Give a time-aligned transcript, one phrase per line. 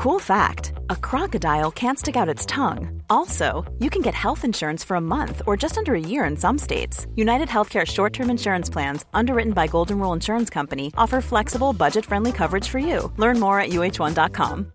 [0.00, 3.02] Cool fact a crocodile can't stick out its tongue.
[3.10, 6.36] Also, you can get health insurance for a month or just under a year in
[6.38, 7.06] some states.
[7.16, 12.06] United Healthcare short term insurance plans, underwritten by Golden Rule Insurance Company, offer flexible, budget
[12.06, 13.12] friendly coverage for you.
[13.18, 14.72] Learn more at uh1.com.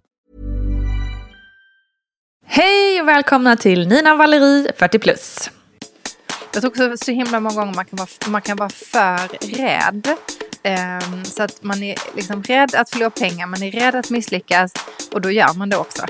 [2.45, 5.49] Hej och välkomna till Nina Valerie 40 plus.
[6.53, 10.17] Jag tror också så himla många gånger man kan vara, man kan vara för rädd.
[10.65, 14.73] Um, så att man är liksom rädd att förlora pengar, man är rädd att misslyckas
[15.13, 16.05] och då gör man det också.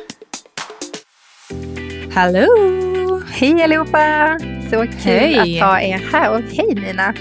[2.14, 2.48] Hallå!
[3.32, 4.40] Hej allihopa!
[4.72, 5.60] Så kul hej.
[5.60, 7.14] att ha er här och hej Nina!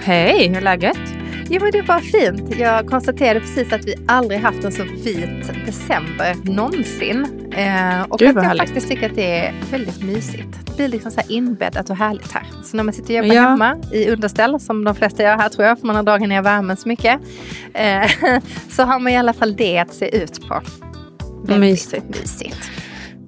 [0.00, 1.17] Hej, hur är läget?
[1.50, 2.58] Jo men det är bara fint.
[2.58, 7.26] Jag konstaterade precis att vi aldrig haft en så vit december någonsin.
[7.52, 8.62] Eh, och Gud, att jag härligt.
[8.62, 10.66] faktiskt tycker att det är väldigt mysigt.
[10.66, 12.42] Det blir liksom så här inbäddat och härligt här.
[12.64, 13.48] Så när man sitter och jobbar ja.
[13.48, 16.42] hemma i underställ, som de flesta gör här tror jag, för man har dragit ner
[16.42, 17.20] värmen så mycket.
[17.74, 18.10] Eh,
[18.70, 20.62] så har man i alla fall det att se ut på.
[21.42, 22.08] Väldigt mysigt.
[22.08, 22.77] mysigt.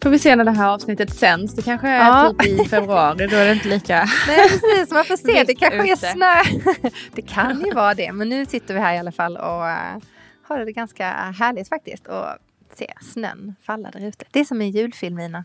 [0.02, 1.54] Får vi se när det här avsnittet sänds.
[1.54, 2.34] Det kanske är ja.
[2.38, 3.26] typ i februari.
[3.26, 5.45] Då är det inte lika Nej precis, man får se.
[5.45, 6.90] Det kanske är snö.
[7.15, 8.12] Det kan ju vara det.
[8.12, 10.02] Men nu sitter vi här i alla fall och uh,
[10.43, 12.06] har det ganska härligt faktiskt.
[12.06, 12.26] Och
[12.74, 14.24] se snön falla där ute.
[14.30, 15.45] Det är som en julfilm Ina.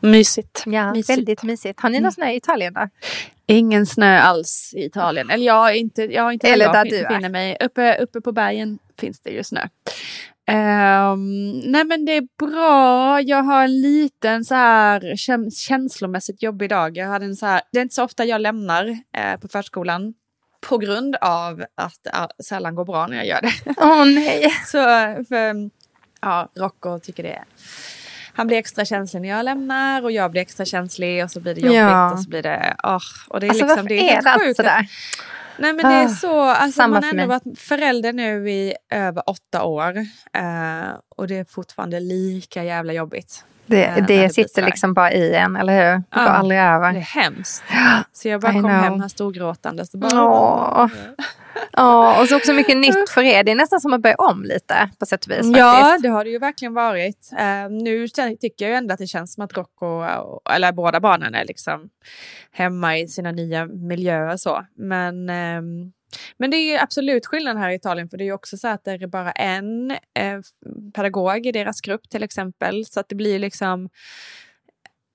[0.00, 0.62] Mysigt.
[0.66, 1.18] Ja, mysigt.
[1.18, 1.80] väldigt mysigt.
[1.80, 2.12] Har ni någon mm.
[2.12, 2.88] snö i Italien då?
[3.46, 5.30] Ingen snö alls i Italien.
[5.30, 7.28] Eller jag, inte, jag inte Eller där du är.
[7.28, 7.56] mig.
[7.60, 9.68] Uppe, uppe på bergen finns det ju snö.
[10.50, 13.20] Um, nej men det är bra.
[13.20, 15.16] Jag har en liten så här
[15.50, 16.96] känslomässigt jobbig dag.
[16.96, 20.14] Jag hade en så här, det är inte så ofta jag lämnar eh, på förskolan
[20.68, 22.02] på grund av att
[22.38, 23.52] det sällan går bra när jag gör det.
[23.76, 24.50] Åh oh, nej.
[24.66, 24.78] så
[25.28, 25.70] för,
[26.20, 27.44] ja, Rocco tycker det.
[28.34, 31.54] Han blir extra känslig när jag lämnar och jag blir extra känslig och så blir
[31.54, 32.12] det jobbigt ja.
[32.12, 32.76] och så blir det...
[32.82, 34.56] Oh, och det är alltså, liksom, det är, är det helt sjukt.
[35.56, 39.30] Nej men det är ah, så, alltså man har ändå varit förälder nu i över
[39.30, 43.44] åtta år uh, och det är fortfarande lika jävla jobbigt.
[43.66, 45.96] Det, uh, det, det sitter liksom bara i en, eller hur?
[45.98, 46.92] Det går aldrig över.
[46.92, 47.64] Det är hemskt.
[48.12, 48.72] Så jag bara I kom know.
[48.72, 49.92] hem här storgråtandes.
[49.92, 50.90] Bara,
[51.72, 53.44] Ja, och så också mycket nytt för er.
[53.44, 55.36] Det är nästan som att börja om lite på sätt och vis.
[55.36, 55.56] Faktiskt.
[55.56, 57.30] Ja, det har det ju verkligen varit.
[57.32, 58.08] Uh, nu
[58.40, 60.02] tycker jag ändå att det känns som att Rocco,
[60.50, 61.90] eller båda barnen är liksom
[62.52, 64.66] hemma i sina nya miljöer så.
[64.76, 65.92] Men um,
[66.36, 68.90] men det är absolut skillnad här i Italien för det är också så att det
[68.90, 70.40] är bara en eh,
[70.94, 72.86] pedagog i deras grupp till exempel.
[72.86, 73.88] Så att det blir liksom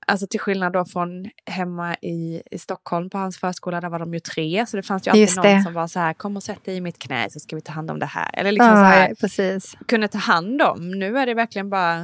[0.09, 4.13] Alltså till skillnad då från hemma i, i Stockholm på hans förskola, där var de
[4.13, 4.65] ju tre.
[4.65, 6.81] Så det fanns ju alltid någon som var så här, kom och sätt dig i
[6.81, 8.29] mitt knä så ska vi ta hand om det här.
[8.33, 9.77] Eller liksom ja, så här, precis.
[9.85, 10.91] kunna ta hand om.
[10.91, 11.97] Nu är det verkligen bara,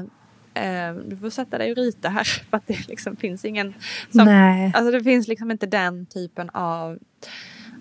[0.53, 2.24] eh, du får sätta dig och rita här.
[2.50, 3.74] För att det liksom finns ingen,
[4.09, 4.72] som, Nej.
[4.75, 6.97] alltså det finns liksom inte den typen av,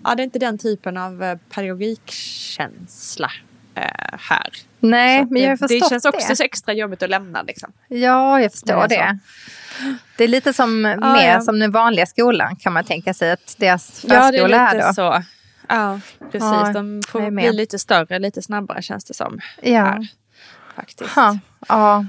[0.03, 3.31] ja det är inte den typen av eh, pedagogikkänsla
[3.75, 4.49] eh, här.
[4.83, 5.85] Nej, men jag har förstått det.
[5.85, 6.35] Det känns också det.
[6.35, 7.41] så extra jobbigt att lämna.
[7.41, 7.73] Liksom.
[7.87, 8.95] Ja, jag förstår det.
[8.95, 9.19] det.
[10.17, 11.41] Det är lite som, ja, mer ja.
[11.41, 14.25] som den vanliga skolan kan man tänka sig att deras förskola.
[14.25, 15.23] Ja, det är lite är så.
[15.69, 16.41] Ja, precis.
[16.41, 19.39] Ja, De får bli lite större, lite snabbare känns det som.
[19.61, 19.83] Ja.
[19.83, 20.07] Här,
[20.75, 21.09] faktiskt.
[21.09, 21.37] Ha.
[21.67, 22.05] Ja.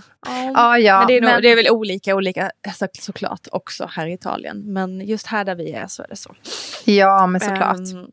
[0.54, 0.98] Ja, ja.
[0.98, 4.12] Men, det är, nog, men det är väl olika, olika så, såklart också här i
[4.12, 4.72] Italien.
[4.72, 6.34] Men just här där vi är så är det så.
[6.84, 7.78] Ja, men såklart.
[7.78, 8.10] Um,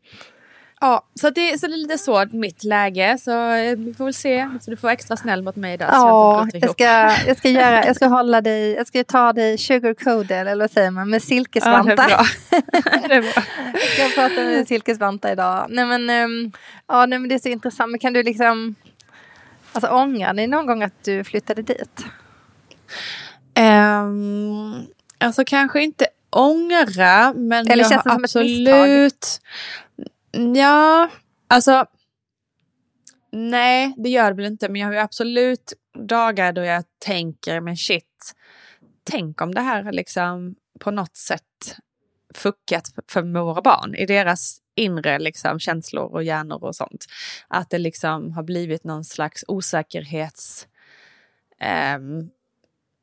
[0.82, 3.18] Ja, så det, så det är lite så mitt läge.
[3.20, 4.48] Så eh, vi får väl se.
[4.60, 5.86] Så du får vara extra snäll mot mig där.
[5.86, 6.84] Ja, jag, jag, ska,
[7.26, 10.90] jag, ska göra, jag ska hålla dig, jag ska ta dig sugarcoated eller vad säger
[10.90, 12.10] man, med silkesvantar.
[12.10, 12.24] Ja,
[13.08, 13.42] det är bra.
[13.72, 15.66] det jag ska prata med silkesvantar idag.
[15.68, 16.52] Nej men, um,
[16.86, 17.90] ja, nej, men det är så intressant.
[17.90, 18.74] Men kan du liksom,
[19.72, 22.04] alltså ångrar ni någon gång att du flyttade dit?
[23.58, 24.86] Um,
[25.18, 29.40] alltså kanske inte ångra, men Eller jag har absolut
[30.32, 31.10] Ja,
[31.48, 31.86] alltså.
[33.32, 34.68] Nej, det gör det väl inte.
[34.68, 35.72] Men jag har ju absolut
[36.08, 38.34] dagar då jag tänker, men shit.
[39.04, 41.76] Tänk om det här liksom på något sätt
[42.34, 47.06] fuckat för våra barn i deras inre liksom, känslor och hjärnor och sånt.
[47.48, 50.66] Att det liksom har blivit någon slags osäkerhets
[51.60, 51.98] eh,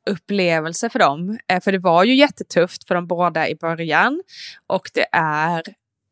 [0.06, 1.38] upplevelse för dem.
[1.48, 4.22] Eh, för det var ju jättetufft för de båda i början
[4.66, 5.62] och det är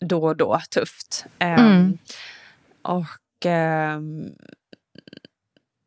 [0.01, 1.27] då och då tufft.
[1.39, 1.61] Mm.
[1.63, 1.99] Um,
[2.83, 4.35] och um,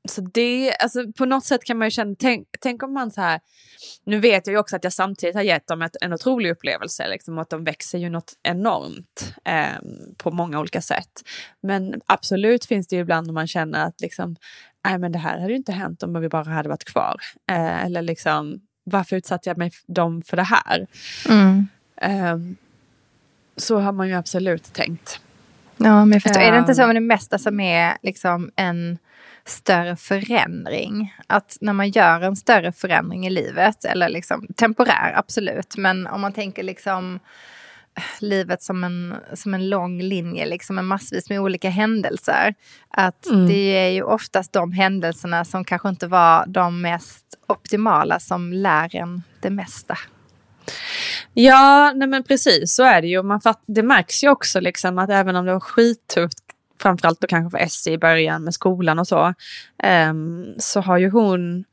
[0.10, 3.22] så det, alltså på något sätt kan man ju känna, tänk, tänk om man så
[3.22, 3.40] här,
[4.04, 7.08] nu vet jag ju också att jag samtidigt har gett dem ett, en otrolig upplevelse,
[7.08, 9.82] liksom, att de växer ju något enormt eh,
[10.18, 11.12] på många olika sätt.
[11.62, 14.36] Men absolut finns det ju ibland när man känner att liksom,
[14.86, 17.18] nej men det här hade ju inte hänt om vi bara hade varit kvar.
[17.52, 20.88] Eh, eller liksom, varför utsatte jag mig dem för det här?
[21.30, 21.68] Mm.
[22.34, 22.58] Um,
[23.58, 25.20] så har man ju absolut tänkt.
[25.78, 26.42] Ja, men jag förstår.
[26.42, 28.98] Um, är det inte så med det mesta som är liksom en
[29.46, 31.16] större förändring.
[31.28, 36.22] Att när man gör en större förändring i livet, eller liksom temporär, absolut, men om
[36.22, 37.20] man tänker liksom
[38.20, 42.54] livet som en, som en lång linje, liksom med massvis med olika händelser.
[42.90, 43.48] Att mm.
[43.48, 48.96] det är ju oftast de händelserna som kanske inte var de mest optimala som lär
[48.96, 49.98] en det mesta.
[51.34, 53.24] Ja, nej men precis så är det ju.
[53.24, 56.38] Man fatt, det märks ju också liksom att även om det var skittufft,
[56.82, 59.34] framförallt då kanske för Essie i början med skolan och så,
[60.10, 61.64] um, så har ju hon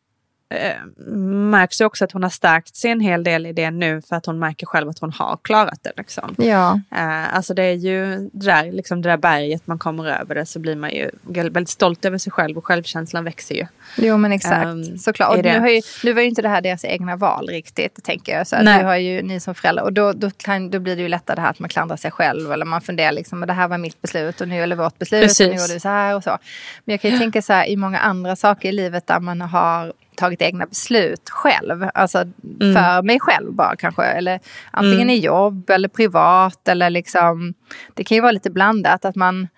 [0.51, 1.07] eh,
[1.51, 4.17] märks ju också att hon har stärkt sig en hel del i det nu för
[4.17, 5.93] att hon märker själv att hon har klarat det.
[5.97, 6.35] Liksom.
[6.39, 6.81] Ja.
[6.91, 10.47] Eh, alltså det är ju det där, liksom det där berget man kommer över det
[10.47, 13.67] så blir man ju väldigt stolt över sig själv och självkänslan växer ju.
[13.97, 15.37] Jo men exakt, um, såklart.
[15.37, 18.37] Och nu, har ju, nu var ju inte det här deras egna val riktigt tänker
[18.37, 18.47] jag.
[18.47, 21.09] Så nu har ju ni som föräldrar och då, då, kan, då blir det ju
[21.09, 23.79] lättare det här att man klandrar sig själv eller man funderar liksom det här var
[23.79, 25.41] mitt beslut och nu eller vårt beslut Precis.
[25.41, 26.39] och nu gjorde du så här och så.
[26.85, 29.41] Men jag kan ju tänka så här i många andra saker i livet där man
[29.41, 31.89] har tagit egna beslut själv.
[31.95, 32.75] Alltså mm.
[32.75, 34.05] för mig själv bara kanske.
[34.05, 35.17] Eller antingen mm.
[35.17, 36.69] i jobb eller privat.
[36.69, 37.55] Eller liksom,
[37.95, 39.05] det kan ju vara lite blandat.
[39.05, 39.49] Att man,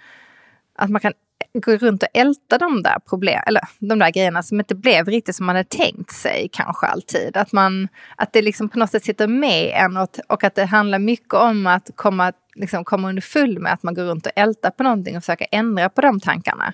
[0.78, 1.12] att man kan
[1.54, 5.36] gå runt och älta de där problem, eller de där grejerna som inte blev riktigt
[5.36, 7.36] som man hade tänkt sig kanske alltid.
[7.36, 10.64] Att, man, att det liksom på något sätt sitter med en och, och att det
[10.64, 14.70] handlar mycket om att komma liksom komma underfull med att man går runt och ältar
[14.70, 16.73] på någonting och försöka ändra på de tankarna.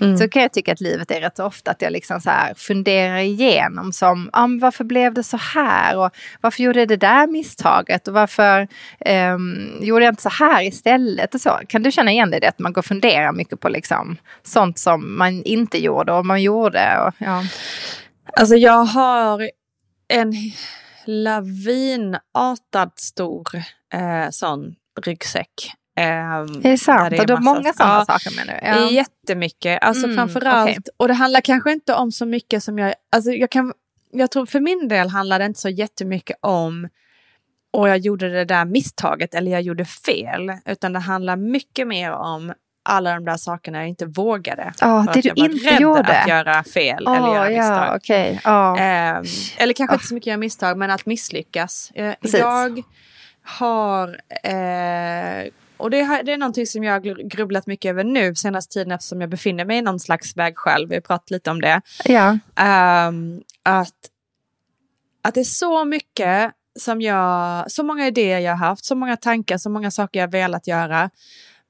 [0.00, 0.18] Mm.
[0.18, 3.18] Så kan jag tycka att livet är rätt ofta att jag liksom så här funderar
[3.18, 6.10] igenom som ah, varför blev det så här och
[6.40, 8.68] varför gjorde jag det där misstaget och varför
[9.34, 11.60] um, gjorde jag inte så här istället och så.
[11.68, 14.78] Kan du känna igen dig det att man går och funderar mycket på liksom sånt
[14.78, 16.98] som man inte gjorde och man gjorde?
[17.00, 17.42] Och, ja.
[18.32, 19.50] Alltså jag har
[20.08, 20.32] en
[21.06, 23.46] lavinartad stor
[23.92, 25.72] eh, sån ryggsäck.
[26.00, 28.68] Um, det är sant, det är och du har många sådana ja, saker med nu.
[28.68, 28.90] Ja.
[28.90, 30.70] Jättemycket, alltså mm, framförallt.
[30.70, 30.82] Okay.
[30.96, 33.72] Och det handlar kanske inte om så mycket som jag, alltså jag kan,
[34.12, 36.88] jag tror för min del handlar det inte så jättemycket om
[37.72, 40.52] och jag gjorde det där misstaget eller jag gjorde fel.
[40.66, 42.52] Utan det handlar mycket mer om
[42.86, 44.72] alla de där sakerna jag inte vågade.
[44.82, 46.18] Oh, det du inte gjorde?
[46.18, 47.88] att göra fel oh, eller göra misstag.
[47.88, 48.38] Ja, okay.
[48.44, 48.82] oh.
[48.82, 51.92] eh, eller kanske inte så mycket göra misstag men att misslyckas.
[51.94, 52.82] Eh, jag
[53.46, 54.08] har,
[54.42, 58.72] eh, och det, har, det är någonting som jag har grubblat mycket över nu senaste
[58.72, 60.88] tiden eftersom jag befinner mig i någon slags väg själv.
[60.88, 61.80] Vi har pratat lite om det.
[62.04, 62.30] Ja.
[63.08, 63.94] Um, att,
[65.22, 69.16] att det är så mycket som jag, så många idéer jag har haft, så många
[69.16, 71.10] tankar, så många saker jag velat göra.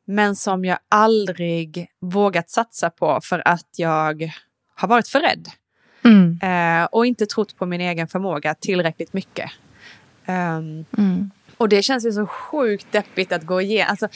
[0.07, 4.33] Men som jag aldrig vågat satsa på för att jag
[4.75, 5.49] har varit för rädd.
[6.05, 6.41] Mm.
[6.43, 9.51] Uh, och inte trott på min egen förmåga tillräckligt mycket.
[10.27, 11.31] Um, mm.
[11.57, 13.91] Och det känns ju så sjukt deppigt att gå igenom.
[13.91, 14.09] Alltså,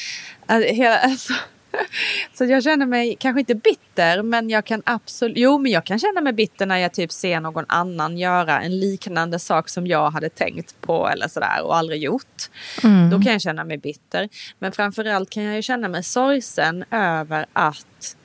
[0.46, 1.32] alltså,
[2.34, 5.98] så jag känner mig kanske inte bitter, men jag kan absolut, jo men jag kan
[5.98, 10.10] känna mig bitter när jag typ ser någon annan göra en liknande sak som jag
[10.10, 12.50] hade tänkt på eller sådär och aldrig gjort.
[12.84, 13.10] Mm.
[13.10, 14.28] Då kan jag känna mig bitter.
[14.58, 18.16] Men framförallt kan jag ju känna mig sorgsen över att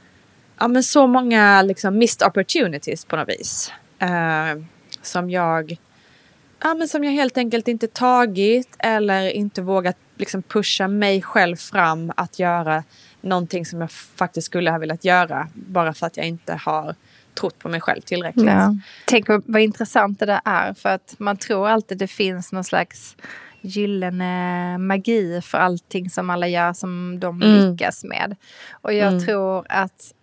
[0.59, 3.71] ja men så många liksom missed opportunities på något vis.
[4.03, 4.63] Uh,
[5.01, 5.77] som jag
[6.65, 11.55] ja, men som jag helt enkelt inte tagit eller inte vågat liksom pusha mig själv
[11.55, 12.83] fram att göra
[13.21, 16.95] någonting som jag faktiskt skulle ha velat göra bara för att jag inte har
[17.39, 18.45] trott på mig själv tillräckligt.
[18.45, 18.75] Ja.
[19.05, 23.15] Tänk vad intressant det där är för att man tror alltid det finns någon slags
[23.61, 27.71] gyllene magi för allting som alla gör som de mm.
[27.71, 28.35] lyckas med.
[28.71, 29.25] Och jag mm.
[29.25, 30.13] tror att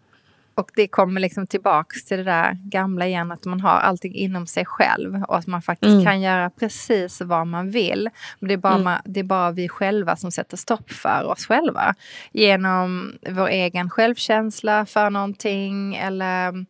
[0.55, 4.47] och det kommer liksom tillbaks till det där gamla igen, att man har allting inom
[4.47, 6.05] sig själv och att man faktiskt mm.
[6.05, 8.11] kan göra precis vad man vill.
[8.39, 8.85] Men det är, bara mm.
[8.85, 11.95] man, det är bara vi själva som sätter stopp för oss själva.
[12.33, 16.65] Genom vår egen självkänsla för någonting eller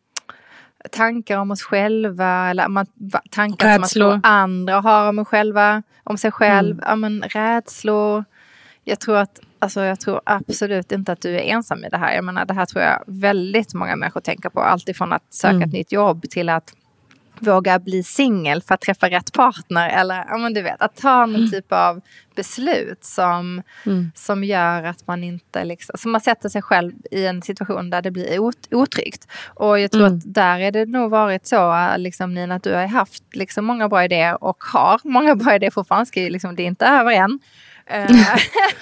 [0.90, 2.86] tankar om oss själva eller man,
[3.30, 4.04] tankar rädslor.
[4.04, 6.72] som man tror andra har om, själva, om sig själv.
[6.72, 6.84] Mm.
[6.88, 8.24] Ja, men, rädslor.
[8.84, 12.14] Jag tror att Alltså jag tror absolut inte att du är ensam i det här.
[12.14, 14.60] Jag menar, det här tror jag väldigt många människor tänker på.
[14.60, 15.68] Alltifrån att söka mm.
[15.68, 16.74] ett nytt jobb till att
[17.38, 19.88] våga bli singel för att träffa rätt partner.
[19.88, 21.50] Eller ja, men du vet, att ta någon mm.
[21.50, 22.00] typ av
[22.34, 24.12] beslut som, mm.
[24.14, 28.02] som gör att man inte liksom, som man sätter sig själv i en situation där
[28.02, 28.38] det blir
[28.70, 29.28] otryggt.
[29.46, 30.18] Och jag tror mm.
[30.18, 33.88] att där är det nog varit så, liksom, Nina, att du har haft liksom, många
[33.88, 36.30] bra idéer och har många bra idéer fortfarande.
[36.30, 37.38] Liksom, det är inte över än.
[37.86, 38.06] Eh,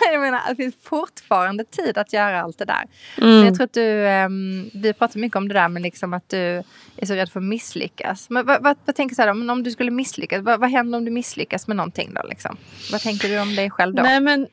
[0.13, 2.85] jag menar, det finns fortfarande tid att göra allt det där.
[3.19, 3.37] Mm.
[3.37, 6.29] Men jag tror att du, um, vi pratar mycket om det där med liksom att
[6.29, 6.63] du
[6.97, 8.31] är så rädd för att misslyckas.
[8.31, 10.71] Men vad, vad, vad tänker du så här, om, om du skulle misslyckas, vad, vad
[10.71, 12.23] händer om du misslyckas med någonting då?
[12.29, 12.57] Liksom?
[12.93, 14.03] Vad tänker du om dig själv då?
[14.03, 14.47] Nej men,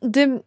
[0.00, 0.40] det,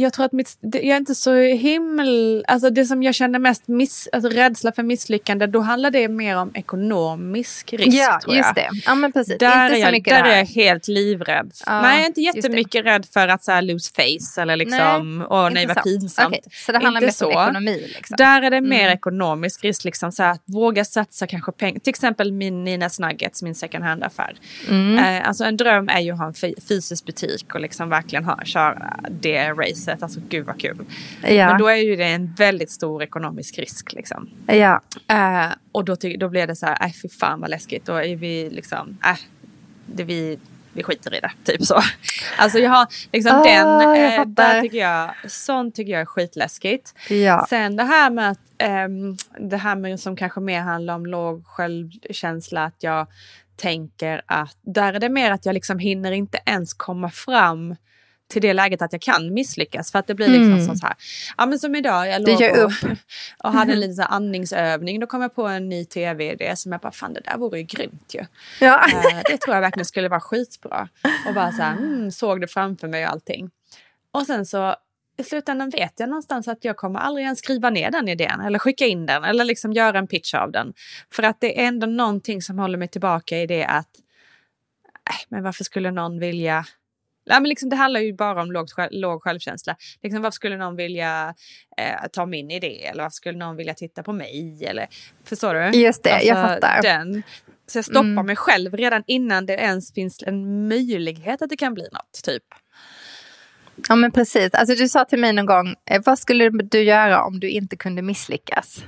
[0.00, 2.44] jag tror att mitt, jag är inte så himmel...
[2.48, 6.36] Alltså det som jag känner mest miss, alltså rädsla för misslyckande, då handlar det mer
[6.36, 7.96] om ekonomisk risk.
[7.98, 8.44] Ja, tror jag.
[8.44, 8.68] just det.
[8.86, 9.38] Ja, men precis.
[9.38, 11.52] Där, inte är, så jag, mycket där det är jag helt livrädd.
[11.66, 15.26] Ja, nej, jag är inte jättemycket rädd för att så här, lose face eller liksom,
[15.30, 16.28] åh nej vad pinsamt.
[16.28, 17.42] Okej, så det handlar Inte mest om så.
[17.44, 17.90] ekonomi?
[17.96, 18.14] Liksom.
[18.16, 18.92] Där är det mer Mm.
[18.94, 21.78] ekonomisk risk, liksom så här, att våga satsa kanske pengar.
[21.80, 24.36] Till exempel min Ninas Nuggets, min second hand-affär.
[24.68, 24.98] Mm.
[25.04, 28.24] Eh, alltså en dröm är ju att ha en fy- fysisk butik och liksom verkligen
[28.24, 29.83] ha, köra det racet.
[29.88, 30.84] Alltså gud vad kul.
[31.22, 31.48] ja.
[31.48, 33.92] Men då är ju det en väldigt stor ekonomisk risk.
[33.92, 34.30] Liksom.
[34.46, 34.80] ja.
[35.08, 37.86] Eh, och då, då blir det så här, nej fy fan vad läskigt.
[37.86, 39.18] Då är vi liksom, äh,
[39.86, 40.38] det vi,
[40.72, 41.32] vi skiter i det.
[41.44, 41.80] Typ så.
[42.38, 46.94] Alltså jag har liksom Ah, den, eh, där tycker jag, sånt tycker jag är skitläskigt.
[47.08, 47.46] ja.
[47.48, 51.46] Sen det här med att, ehm, det här med som kanske mer handlar om låg
[51.46, 53.06] självkänsla, att jag
[53.56, 57.76] tänker att där är det mer att jag liksom hinner inte ens komma fram
[58.34, 59.92] till det läget att jag kan misslyckas.
[59.92, 60.76] För att det blir liksom Mm.
[60.76, 60.96] så här,
[61.36, 62.98] ja men som idag, jag låg och, upp.
[63.44, 65.00] och hade en liten andningsövning.
[65.00, 67.64] Då kom jag på en ny tv-idé som jag bara, fan det där vore ju
[67.64, 68.24] grymt ju.
[68.60, 68.86] ja.
[68.88, 70.88] Eh, det tror jag verkligen skulle vara skitbra.
[71.28, 73.50] Och bara så här, mm, såg det framför mig och allting.
[74.12, 74.76] Och sen så
[75.16, 78.58] i slutändan vet jag någonstans att jag kommer aldrig ens skriva ner den idén eller
[78.58, 80.72] skicka in den eller liksom göra en pitch av den.
[81.12, 83.88] För att det är ändå någonting som håller mig tillbaka i det att,
[85.10, 86.64] äh, men varför skulle någon vilja
[87.26, 89.76] Nej, men liksom, det handlar ju bara om låg, själv, låg självkänsla.
[90.02, 91.34] Liksom, varför skulle någon vilja
[91.76, 92.84] eh, ta min idé?
[92.86, 94.64] Eller varför skulle någon vilja titta på mig?
[94.66, 94.86] Eller,
[95.24, 95.78] förstår du?
[95.78, 96.82] Just det, jag Alltså, fattar.
[96.82, 97.22] Den.
[97.66, 98.26] Så jag stoppar Mm.
[98.26, 102.20] mig själv redan innan det ens finns en möjlighet att det kan bli något.
[102.24, 102.42] Typ.
[103.88, 104.54] Ja men precis.
[104.54, 107.76] Alltså du sa till mig någon gång, eh, vad skulle du göra om du inte
[107.76, 108.84] kunde misslyckas?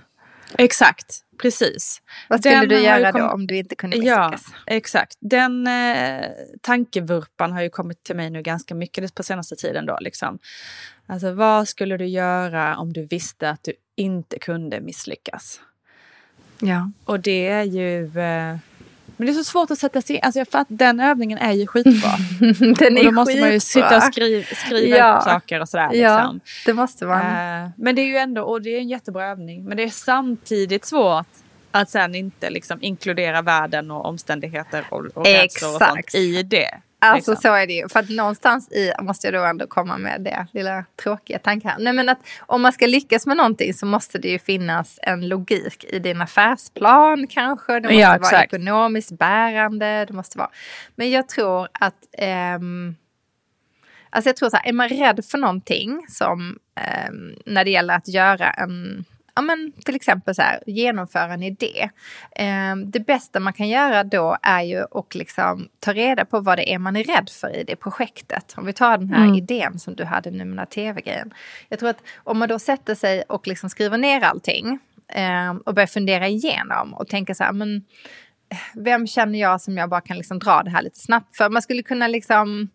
[0.59, 2.03] Exakt, precis.
[2.29, 4.63] Vad skulle Den du göra kommit- då om du inte kunde Ja, misslyckas?
[4.67, 5.17] exakt.
[5.21, 6.25] Den eh,
[6.63, 9.87] tankevurpan har ju kommit till mig nu ganska mycket på senaste tiden.
[9.87, 10.39] Då, liksom.
[11.07, 15.61] Alltså, vad skulle du göra om du visste att du inte kunde misslyckas?
[16.61, 16.91] Ja.
[17.05, 18.19] Och det är ju...
[18.21, 18.57] Eh,
[19.17, 20.23] men det är så svårt att sätta sig in.
[20.25, 22.11] Alltså jag fatt, den övningen är ju skitbra.
[22.79, 25.17] Den och är då måste man ju sitta och skriva, skriva Ja.
[25.17, 25.91] upp saker och sådär.
[25.93, 26.41] Ja, Liksom.
[26.67, 27.21] det måste man.
[27.21, 29.65] Eh, men det är ju ändå, och det är en jättebra övning.
[29.65, 31.27] Men det är samtidigt svårt
[31.71, 36.71] att sen inte liksom inkludera världen och omständigheter och, och rädslor och sånt i det.
[36.99, 37.51] Alltså liksom.
[37.51, 37.89] så är det ju.
[37.89, 41.79] För att någonstans i måste jag då ändå komma med det lilla tråkiga tanken här.
[41.79, 45.29] Nej men att om man ska lyckas med någonting så måste det ju finnas en
[45.29, 47.73] logik i din affärsplan kanske.
[47.73, 48.55] Det måste Ja, vara exakt.
[48.55, 50.05] ekonomiskt bärande.
[50.05, 50.51] Det måste vara.
[50.95, 52.97] Men jag tror att ehm,
[54.11, 57.95] Alltså jag tror så här, är man rädd för någonting som ehm, när det gäller
[57.95, 59.05] att göra en
[59.37, 61.89] Ja, men till exempel så här, genomföra en idé.
[62.37, 66.59] Ehm, det bästa man kan göra då är ju att liksom ta reda på vad
[66.59, 68.55] det är man är rädd för i det projektet.
[68.57, 69.35] Om vi tar den här Mm.
[69.35, 71.35] idén som du hade nu med den här tv-grejen.
[71.69, 74.79] Jag tror att om man då sätter sig och liksom skriver ner allting
[75.09, 77.77] ehm, och börjar fundera igenom och tänka så här, men
[78.53, 81.49] eh, vem känner jag som jag bara kan liksom dra det här lite snabbt för?
[81.51, 82.69] Man skulle kunna liksom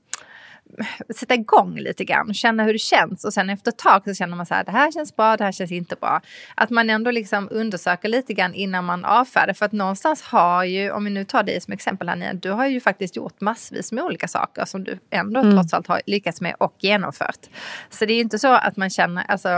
[1.15, 4.37] sätta igång lite grann, känna hur det känns och sen efter ett tag så känner
[4.37, 6.21] man så här, det här känns bra, det här känns inte bra.
[6.55, 10.91] Att man ändå liksom undersöker lite grann innan man avfärdar, för att någonstans har ju,
[10.91, 13.91] om vi nu tar dig som exempel här Nia, du har ju faktiskt gjort massvis
[13.91, 15.53] med olika saker som du ändå Mm.
[15.53, 17.49] trots allt har lyckats med och genomfört.
[17.89, 19.49] Så det är ju inte så att man känner, alltså,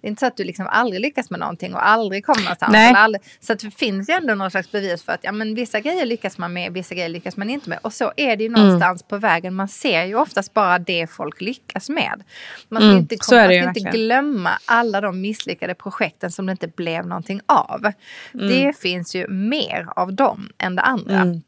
[0.00, 2.72] det är inte så att du liksom aldrig lyckas med någonting och aldrig kommer någonstans.
[2.96, 6.06] Aldrig, så det finns ju ändå någon slags bevis för att ja, men vissa grejer
[6.06, 7.78] lyckas man med, vissa grejer lyckas man inte med.
[7.82, 9.54] Och så är det ju någonstans på vägen.
[9.54, 12.22] Man ser ju oftast bara det folk lyckas med.
[12.68, 13.92] Man ska Mm, inte, är man ska inte verkligen.
[13.92, 17.92] glömma alla de misslyckade projekten som det inte blev någonting av.
[18.32, 21.16] Det finns ju mer av dem än det andra.
[21.16, 21.42] Mm.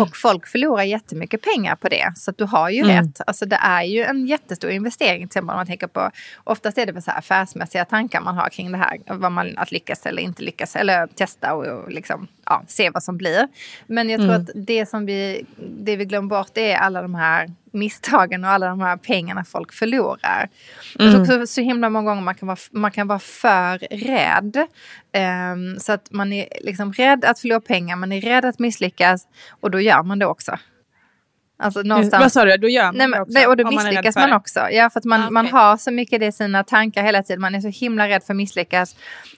[0.00, 2.12] Och folk förlorar jättemycket pengar på det.
[2.16, 2.96] Så du har ju Mm.
[2.96, 3.20] rätt.
[3.26, 5.28] Alltså det är ju en jättestor investering.
[5.28, 6.10] Till man tänker på,
[6.44, 8.98] oftast är det väl så här affärsmässiga tankar man har kring det här.
[9.06, 10.76] Vad man, att lyckas eller inte lyckas.
[10.76, 13.48] Eller testa och, och liksom, ja, se vad som blir.
[13.86, 14.42] Men jag tror Mm.
[14.42, 18.50] att det som vi, det vi glömmer bort det är alla de här misstagen och
[18.50, 20.48] alla de här pengarna folk förlorar.
[20.98, 21.26] Jag Mm.
[21.26, 24.66] tror också så himla många gånger man kan vara, man kan vara för rädd.
[25.12, 29.26] Ehm, så att man är liksom rädd att förlora pengar, man är rädd att misslyckas
[29.60, 30.58] och då gör man det också.
[31.60, 32.22] Alltså någonstans...
[32.22, 32.56] Vad sa du?
[32.56, 33.32] Då gör man Nej, men, också?
[33.32, 34.36] nej, och då man misslyckas för man, det?
[34.36, 34.60] också.
[34.70, 35.52] Ja, för man, Ah, man okej.
[35.52, 37.40] har så mycket det i sina tankar hela tiden.
[37.40, 38.96] Man är så himla rädd för att misslyckas.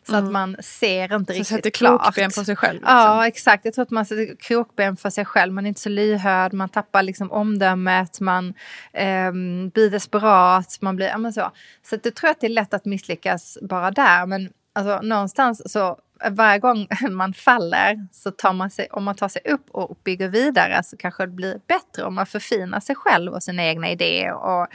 [0.08, 1.24] Så att man ser inte Mm.
[1.26, 2.02] Så riktigt sätter klart.
[2.04, 2.74] krokben på sig själv.
[2.80, 2.96] Liksom.
[2.96, 3.64] Ja, exakt.
[3.64, 5.52] Jag tror att man sätter krokben för sig själv.
[5.52, 8.54] Man är inte så lyhörd, man tappar liksom omdömet, man
[8.92, 11.50] ehm, blir desperat, man blir, ja men så.
[11.82, 14.26] Så att jag tror att det är lätt att misslyckas bara där.
[14.26, 15.98] Men alltså, någonstans så
[16.30, 20.28] varje gång man faller, så tar man sig, om man tar sig upp och bygger
[20.28, 24.34] vidare så kanske det blir bättre om man förfinar sig själv och sina egna idéer
[24.34, 24.66] och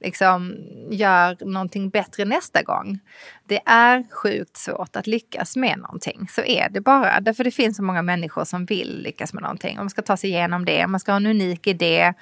[0.00, 0.56] liksom
[0.90, 2.98] gör någonting bättre nästa gång.
[3.46, 7.20] Det är sjukt svårt att lyckas med någonting, så är det bara.
[7.20, 9.78] Därför det finns så många människor som vill lyckas med någonting.
[9.78, 12.14] Och man ska ta sig igenom det, man ska ha en unik idé,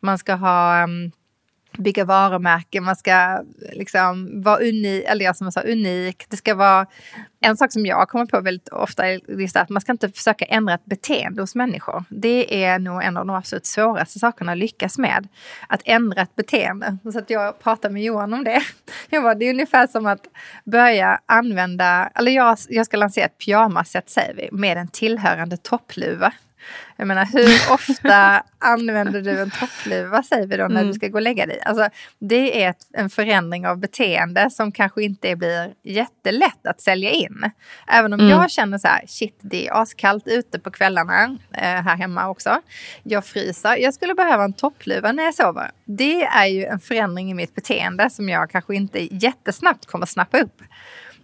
[0.00, 1.12] man ska ha um,
[1.78, 3.42] bygga varumärken, man ska
[3.72, 6.24] liksom vara unik, eller jag som jag sa, unik.
[6.28, 6.86] Det ska vara,
[7.40, 10.74] en sak som jag kommer på väldigt ofta är att man ska inte försöka ändra
[10.74, 12.04] ett beteende hos människor.
[12.08, 15.28] Det är nog en av de absolut svåraste sakerna att lyckas med.
[15.68, 16.98] Att ändra ett beteende.
[17.12, 18.62] Så att jag pratade med Johan om det.
[19.10, 20.26] Jag bara, det är ungefär som att
[20.64, 26.32] börja använda, eller jag, jag ska lansera ett pyjamasset säger vi, med en tillhörande toppluva.
[26.96, 30.86] Jag menar hur ofta använder du en toppluva säger vi då när mm.
[30.86, 31.60] du ska gå och lägga dig?
[31.64, 37.10] Alltså, det är ett, en förändring av beteende som kanske inte blir jättelätt att sälja
[37.10, 37.50] in.
[37.86, 38.30] Även om mm.
[38.30, 42.60] jag känner så här, shit det är askallt ute på kvällarna eh, här hemma också.
[43.02, 45.70] Jag fryser, jag skulle behöva en toppluva när jag sover.
[45.84, 50.40] Det är ju en förändring i mitt beteende som jag kanske inte jättesnabbt kommer snappa
[50.40, 50.62] upp.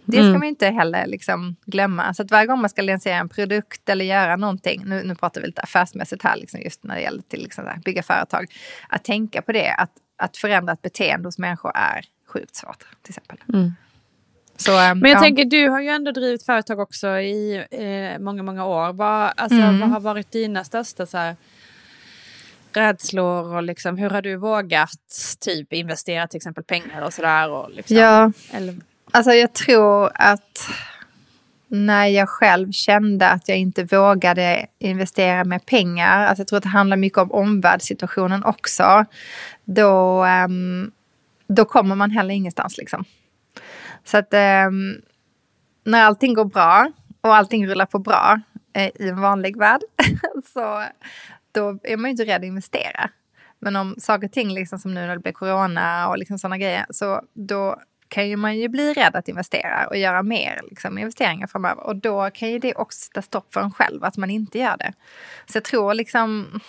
[0.05, 0.39] Det ska mm.
[0.39, 2.13] man inte heller liksom glömma.
[2.13, 5.41] Så att varje gång man ska lansera en produkt eller göra någonting, nu, nu pratar
[5.41, 8.45] vi lite affärsmässigt här, liksom just när det gäller till liksom här, bygga företag,
[8.89, 13.11] att tänka på det, att, att förändra ett beteende hos människor är sjukt svårt till
[13.11, 13.37] exempel.
[13.53, 13.71] Mm.
[14.57, 15.21] Så, um, Men jag ja.
[15.21, 18.93] tänker, du har ju ändå drivit företag också i eh, många, många år.
[18.93, 19.79] Vad, alltså, mm.
[19.79, 21.35] vad har varit dina största så här,
[22.73, 27.69] rädslor och liksom, hur har du vågat typ investera till exempel pengar och sådär?
[27.69, 28.31] Liksom, ja.
[28.51, 28.75] Eller...
[29.15, 30.69] Alltså jag tror att
[31.67, 36.63] när jag själv kände att jag inte vågade investera med pengar, alltså jag tror att
[36.63, 39.05] det handlar mycket om omvärldssituationen också,
[39.65, 40.91] då, um,
[41.47, 43.05] då kommer man heller ingenstans liksom.
[44.03, 44.33] Så att
[44.67, 45.01] um,
[45.83, 46.91] när allting går bra
[47.21, 48.41] och allting rullar på bra
[48.73, 49.81] eh, i en vanlig värld,
[50.53, 50.83] så
[51.51, 53.09] då är man ju inte rädd att investera.
[53.59, 56.57] Men om saker och ting, liksom som nu när det blir corona och liksom sådana
[56.57, 60.97] grejer, så då kan ju man ju bli rädd att investera och göra mer liksom,
[60.97, 61.83] investeringar framöver.
[61.83, 64.77] Och då kan ju det också sätta stopp för en själv, att man inte gör
[64.77, 64.93] det.
[65.45, 66.59] Så jag tror, liksom,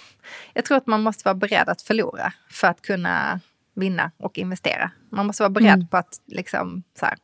[0.53, 3.41] jag tror att man måste vara beredd att förlora för att kunna
[3.75, 4.91] vinna och investera.
[5.11, 5.89] Man måste vara beredd mm.
[5.89, 7.17] på att liksom, så här,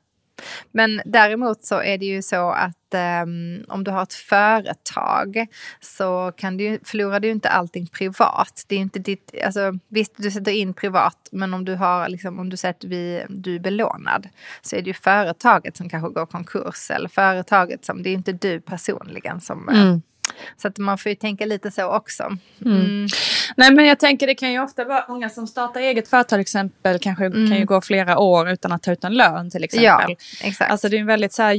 [0.72, 2.76] men däremot så är det ju så att
[3.24, 5.46] um, om du har ett företag
[5.80, 8.64] så kan du, förlorar du inte allting privat.
[8.68, 12.38] Det är inte ditt, alltså, visst, du sätter in privat, men om du, har, liksom,
[12.38, 14.28] om du säger att vi, du är belånad
[14.62, 18.32] så är det ju företaget som kanske går konkurs eller företaget som, det är inte
[18.32, 20.02] du personligen som eh, mm.
[20.56, 22.22] Så att man får ju tänka lite så också.
[22.64, 22.80] Mm.
[22.80, 23.06] Mm.
[23.56, 26.40] Nej men jag tänker det kan ju ofta vara många som startar eget företag till
[26.40, 27.48] exempel kanske mm.
[27.50, 29.86] kan ju gå flera år utan att ta ut en lön till exempel.
[30.08, 30.70] Ja, exakt.
[30.70, 31.56] Alltså det är en väldigt så här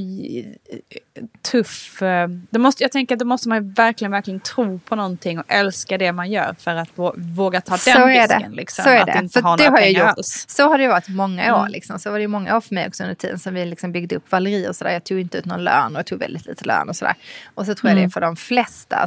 [1.52, 2.02] tuff...
[2.02, 5.46] Eh, det måste, jag tänker att då måste man verkligen, verkligen tro på någonting och
[5.48, 8.52] älska det man gör för att våga ta så den risken.
[8.52, 9.14] Liksom, så är det.
[9.14, 10.04] Att inte för ha det har jag gjort.
[10.04, 10.46] Alls.
[10.48, 11.60] Så har det varit många år.
[11.60, 11.72] Mm.
[11.72, 12.00] Liksom.
[12.00, 14.32] Så var det många år för mig också under tiden som vi liksom byggde upp
[14.32, 14.92] Valerie och sådär.
[14.92, 17.16] Jag tog inte ut någon lön och jag tog väldigt lite lön och sådär.
[17.56, 18.04] Och så tror jag mm.
[18.04, 18.53] det är för de flesta.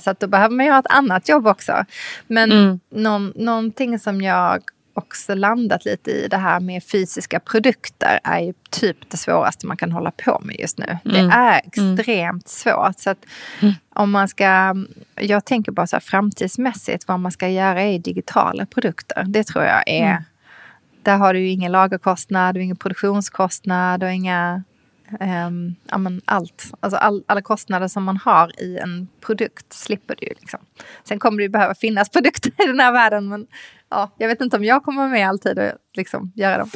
[0.01, 1.85] Så att då behöver man ju ha ett annat jobb också.
[2.27, 2.81] Men mm.
[2.91, 4.63] någon, någonting som jag
[4.97, 9.77] också landat lite i det här med fysiska produkter är ju typ det svåraste man
[9.77, 10.85] kan hålla på med just nu.
[10.85, 10.99] Mm.
[11.03, 11.61] Det är mm.
[11.65, 12.41] extremt mm.
[12.45, 12.99] svårt.
[12.99, 13.15] Så
[13.61, 13.75] mm.
[13.95, 14.75] om man ska,
[15.15, 19.25] jag tänker bara så här framtidsmässigt, vad man ska göra är digitala produkter.
[19.29, 20.23] Det tror jag är, mm.
[21.03, 24.63] där har du ju ingen lagerkostnad, har ingen produktionskostnad och inga
[25.21, 26.73] Ehm, ja, men allt.
[26.81, 30.27] Alltså all, alla kostnader som man har i en produkt slipper du.
[30.27, 30.61] Liksom.
[31.05, 33.29] Sen kommer det ju behöva finnas produkter i den här världen.
[33.29, 33.47] Men
[33.91, 36.71] ja, jag vet inte om jag kommer vara med alltid och liksom göra dem.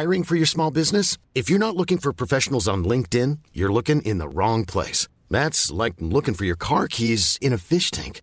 [0.00, 1.18] Hiring for your small business?
[1.34, 5.08] If you're not looking for professionals on LinkedIn, you're looking in the wrong place.
[5.30, 8.22] That's like looking for your car keys in a fish tank.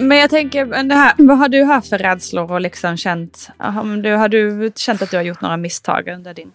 [0.00, 3.50] Men jag tänker, det här, vad har du haft för rädslor och liksom känt?
[3.58, 6.52] Har du känt att du har gjort några misstag under din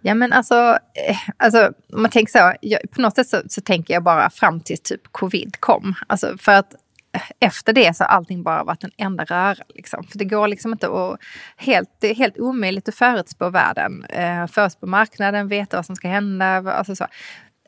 [0.00, 3.60] Ja men alltså, eh, alltså om man tänker så, jag, på något sätt så, så,
[3.60, 5.94] tänker jag bara fram tills typ covid kom.
[6.06, 6.74] Alltså för att
[7.12, 9.64] eh, efter det så har allting bara varit en enda röra.
[9.74, 10.04] Liksom.
[10.04, 11.18] För det går liksom inte att...
[11.56, 14.04] Helt, det är helt omöjligt att förutspå världen.
[14.04, 16.72] Eh, förutspå marknaden, veta vad som ska hända.
[16.72, 17.06] Alltså så.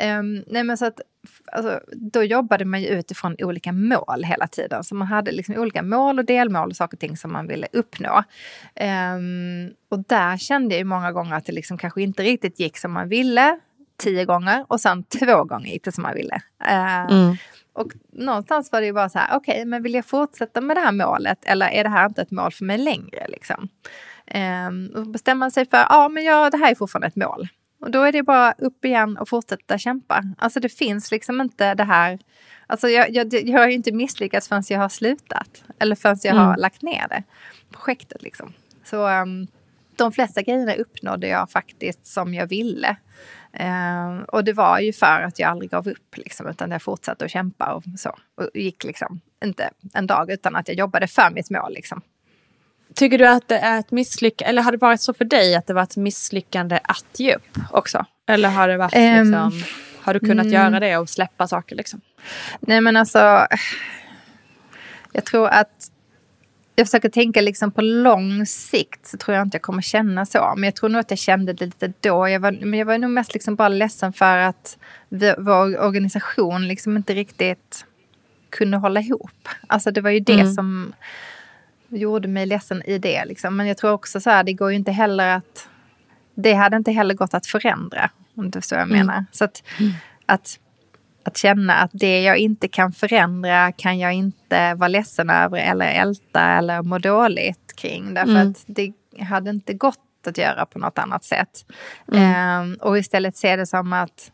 [0.03, 1.01] Um, nej men så att,
[1.53, 4.85] alltså, då jobbade man ju utifrån olika mål hela tiden.
[4.85, 7.67] Så man hade liksom olika mål och delmål och saker och ting som man ville
[7.73, 8.23] uppnå.
[8.81, 12.79] Um, och där kände jag ju många gånger att det liksom kanske inte riktigt gick
[12.79, 13.59] som man ville.
[13.97, 16.35] Tio gånger och sen två gånger gick det som man ville.
[16.65, 17.37] Uh, mm.
[17.73, 20.77] Och någonstans var det ju bara så här, okej, okay, men vill jag fortsätta med
[20.77, 23.27] det här målet eller är det här inte ett mål för mig längre?
[23.29, 23.69] Liksom?
[24.35, 27.49] Um, och bestämma sig för, ja men ja, det här är fortfarande ett mål.
[27.81, 30.25] Och då är det bara upp igen och fortsätta kämpa.
[30.39, 32.19] Alltså det finns liksom inte det här...
[32.67, 35.65] Alltså jag, jag, jag har ju inte misslyckats förrän jag har slutat.
[35.79, 36.45] Eller förrän jag mm.
[36.45, 37.23] har lagt ner det.
[37.73, 38.53] Projektet liksom.
[38.85, 39.47] Så um,
[39.97, 42.97] de flesta grejerna uppnådde jag faktiskt som jag ville.
[43.61, 47.25] Um, och det var ju för att jag aldrig gav upp liksom, utan jag fortsatte
[47.25, 48.19] att kämpa och så.
[48.35, 52.03] Och gick liksom inte en dag utan att jag jobbade för mitt mål liksom.
[52.95, 55.67] Tycker du att det är ett misslyckande, eller har det varit så för dig att
[55.67, 58.05] det var ett misslyckande att ge upp också?
[58.27, 59.63] Eller har det varit um, liksom,
[60.03, 60.55] har du kunnat mm.
[60.55, 62.01] göra det och släppa saker liksom?
[62.61, 63.47] Nej men alltså,
[65.13, 65.91] jag tror att
[66.77, 70.53] jag försöker tänka liksom på lång sikt så tror jag inte jag kommer känna så.
[70.57, 72.29] Men jag tror nog att jag kände det lite då.
[72.29, 76.69] Jag var, men jag var nog mest liksom bara ledsen för att vi, vår organisation
[76.69, 77.87] liksom inte riktigt
[78.51, 79.49] kunde hålla ihop.
[79.67, 80.55] Alltså det var ju det mm.
[80.55, 80.93] som
[81.91, 83.25] gjorde mig ledsen i det.
[83.25, 83.57] Liksom.
[83.57, 85.69] Men jag tror också så här, det går ju inte heller att...
[86.35, 88.99] Det hade inte heller gått att förändra, om det är så jag mm.
[88.99, 89.25] menar.
[89.33, 89.93] Så att, mm.
[90.27, 90.59] att,
[91.25, 95.87] att känna att det jag inte kan förändra kan jag inte vara ledsen över eller
[95.87, 98.15] älta eller må dåligt kring.
[98.15, 98.51] Därför mm.
[98.51, 101.67] att det hade inte gått att göra på något annat sätt.
[102.07, 104.33] Um, och istället se det som att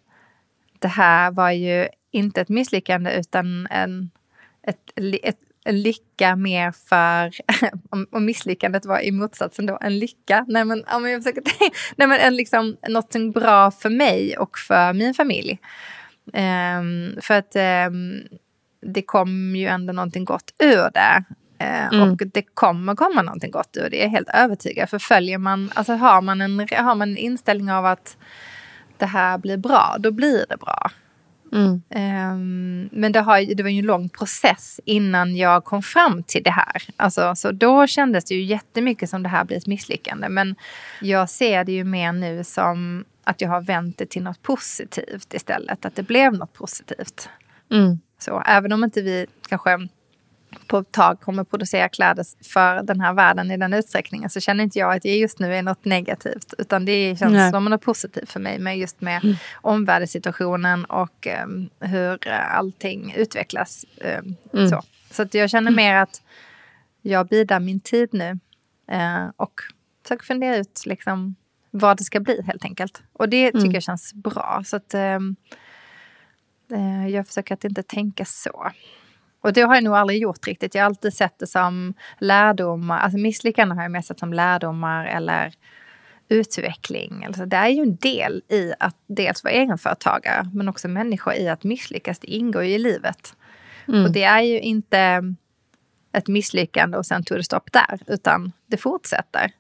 [0.79, 4.11] det här var ju inte ett misslyckande utan en,
[4.63, 4.93] ett,
[5.23, 7.31] ett en lycka mer för,
[8.13, 10.45] om, misslyckandet var i motsatsen då, en lycka.
[10.49, 11.43] Nej men, men jag försöker
[11.97, 15.59] nej, men en, liksom, något bra för mig och för min familj.
[16.27, 17.57] Um, för att
[17.91, 18.23] um,
[18.95, 21.25] det kom ju ändå någonting gott ur det.
[21.63, 22.03] Uh, mm.
[22.03, 24.91] Och det kommer komma någonting gott ur det, jag är helt övertygad.
[24.91, 28.17] För följer man, alltså har man en, har man en inställning av att
[28.97, 30.91] det här blir bra, då blir det bra.
[31.57, 31.83] Mm.
[31.91, 36.43] Um, men det, har, det var ju en lång process innan jag kom fram till
[36.43, 36.83] det här.
[36.97, 40.29] Alltså, så då kändes det ju jättemycket som det här blir ett misslyckande.
[40.29, 40.55] Men
[41.01, 45.35] jag ser det ju mer nu som att jag har vänt det till något positivt
[45.35, 45.85] istället.
[45.85, 47.29] Att det blev något positivt.
[47.71, 47.99] Mm.
[48.19, 49.89] Så även om inte vi kanske
[50.67, 54.65] på ett tag kommer producera kläder för den här världen i den utsträckningen så känner
[54.65, 56.55] inte jag att det just nu är något negativt.
[56.59, 57.51] Utan det känns Nej.
[57.51, 59.37] som något positivt för mig med just med mm.
[59.55, 63.85] omvärldssituationen och um, hur allting utvecklas.
[64.01, 64.69] Um, mm.
[64.69, 65.77] Så, så att jag känner mm.
[65.77, 66.23] mer att
[67.03, 68.39] jag bidar min tid nu
[68.93, 69.61] uh, och
[70.03, 71.35] försöker fundera ut liksom,
[71.71, 73.03] vad det ska bli helt enkelt.
[73.13, 73.75] Och det tycker mm.
[73.75, 74.63] jag känns bra.
[74.67, 75.37] Så att um,
[77.09, 78.71] jag försöker att inte tänka så.
[79.47, 80.75] Och det har jag nog aldrig gjort riktigt.
[80.75, 82.99] Jag har alltid sett det som lärdomar.
[82.99, 85.53] Alltså misslyckanden har jag mest sett som lärdomar eller
[86.29, 87.25] utveckling.
[87.25, 91.49] Alltså det är ju en del i att dels vara egenföretagare men också människor i
[91.49, 92.19] att misslyckas.
[92.19, 93.37] Det ingår ju i livet.
[93.89, 94.05] Mm.
[94.05, 95.35] Och det är ju inte
[96.13, 99.53] ett misslyckande och sen tog det stopp där utan det fortsätter.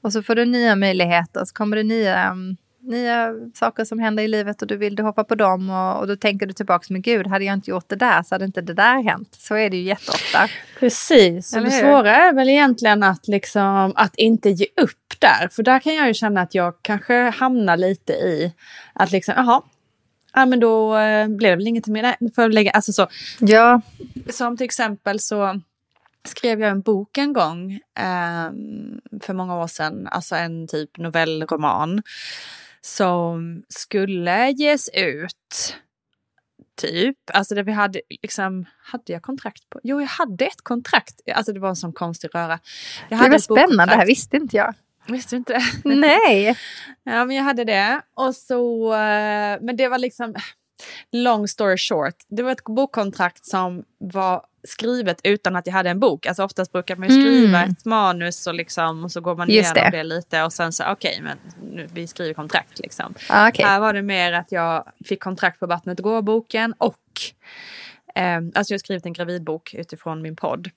[0.00, 2.56] Och så får du nya möjligheter så kommer det nya mm,
[2.86, 6.06] nya saker som händer i livet och du vill du hoppa på dem och, och
[6.06, 8.60] då tänker du tillbaka, men gud, hade jag inte gjort det där så hade inte
[8.60, 9.36] det där hänt.
[9.38, 10.48] Så är det ju jätteofta.
[10.78, 15.48] Precis, och det svåra är väl egentligen att, liksom, att inte ge upp där.
[15.48, 18.52] För där kan jag ju känna att jag kanske hamnar lite i
[18.92, 19.62] att liksom, jaha,
[20.34, 22.02] ja men då eh, blev det väl inget mer.
[22.02, 23.06] Nej, får lägga, alltså så.
[23.40, 23.80] Ja.
[24.30, 25.60] Som till exempel så
[26.28, 28.50] skrev jag en bok en gång eh,
[29.22, 32.02] för många år sedan, alltså en typ novellroman
[32.86, 35.76] som skulle ges ut
[36.76, 39.80] Typ, alltså det vi hade liksom, hade jag kontrakt på?
[39.82, 41.20] Jo, jag hade ett kontrakt.
[41.34, 42.58] Alltså det var en sån konstig röra.
[43.08, 44.74] Jag det var spännande, det här visste inte jag.
[45.08, 45.60] Visste du inte?
[45.84, 46.56] Nej.
[47.04, 48.00] ja, men jag hade det.
[48.14, 50.34] Och så, eh, men det var liksom,
[51.12, 56.00] long story short, det var ett bokkontrakt som var skrivet utan att jag hade en
[56.00, 56.26] bok.
[56.26, 57.70] Alltså oftast brukar man ju skriva mm.
[57.70, 59.90] ett manus och, liksom, och så går man igenom det.
[59.90, 60.04] det.
[60.04, 61.38] lite och sen så okej, okay, men
[61.72, 63.14] nu, vi skriver kontrakt liksom.
[63.28, 63.64] Ah, okay.
[63.64, 67.02] Här var det mer att jag fick kontrakt på Vattnet går-boken och
[68.14, 70.70] eh, alltså jag har skrivit en gravidbok utifrån min podd.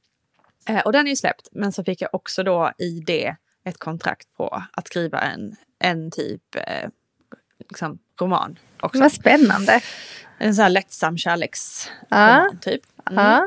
[0.67, 3.77] Eh, och den är ju släppt, men så fick jag också då i det ett
[3.77, 6.89] kontrakt på att skriva en, en typ eh,
[7.59, 8.59] liksom, roman.
[8.81, 8.99] Också.
[8.99, 9.81] Vad spännande.
[10.37, 12.57] En sån här lättsam kärleksroman ah.
[12.61, 12.81] typ.
[13.09, 13.25] Mm.
[13.25, 13.41] Ah.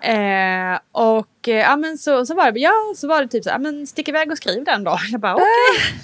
[0.00, 3.50] Eh, och eh, ja men så, så var det, ja så var det typ så,
[3.50, 4.98] ja men stick iväg och skriv den då.
[5.12, 5.46] Jag bara okej.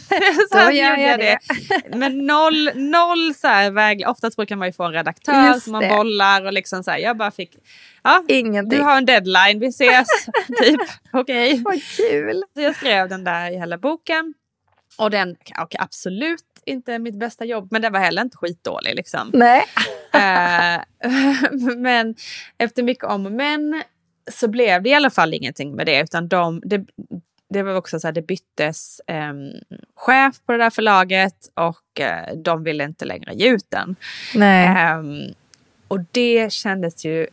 [0.09, 0.35] Okay.
[0.51, 1.39] så då gör jag det.
[1.69, 1.97] det.
[1.97, 5.73] Men noll, noll så här väg, oftast brukar man ju få en redaktör Just som
[5.73, 5.89] man det.
[5.89, 7.57] bollar och liksom så här, jag bara fick,
[8.03, 8.79] ja Ingenting.
[8.79, 10.09] du har en deadline, vi ses,
[10.63, 10.81] typ,
[11.13, 11.53] okej.
[11.53, 11.63] Okay.
[11.63, 12.43] Vad kul.
[12.55, 14.35] Så jag skrev den där i hela boken.
[14.99, 18.95] Och den, okay, absolut inte mitt bästa jobb, men den var heller inte skitdålig.
[18.95, 19.31] Liksom.
[19.35, 19.65] Nej.
[20.15, 20.81] Eh,
[21.77, 22.15] men
[22.59, 23.83] efter mycket om och men
[24.31, 26.01] så blev det i alla fall ingenting med det.
[26.01, 26.85] Utan de, det,
[27.51, 29.33] det var också så att det byttes eh,
[29.97, 33.97] chef på det där förlaget och eh, de ville inte längre ge ut den.
[34.35, 34.67] Nej.
[34.67, 35.03] Eh,
[35.89, 37.27] och det kändes ju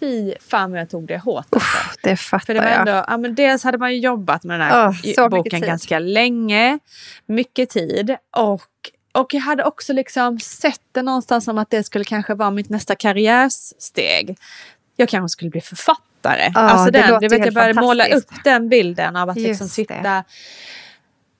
[0.00, 1.46] fy fan vad jag tog det hårt.
[1.50, 3.04] Uff, det fattar För det var ändå, jag.
[3.08, 6.78] Ja, men dels hade man ju jobbat med den här oh, boken ganska länge.
[7.26, 8.16] Mycket tid.
[8.36, 8.62] Och,
[9.12, 12.68] och jag hade också liksom sett det någonstans som att det skulle kanske vara mitt
[12.68, 14.38] nästa karriärsteg.
[14.96, 16.48] Jag kanske skulle bli författare.
[16.48, 19.94] Oh, alltså den, det, vet jag började måla upp den bilden av att liksom sitta
[19.94, 20.24] det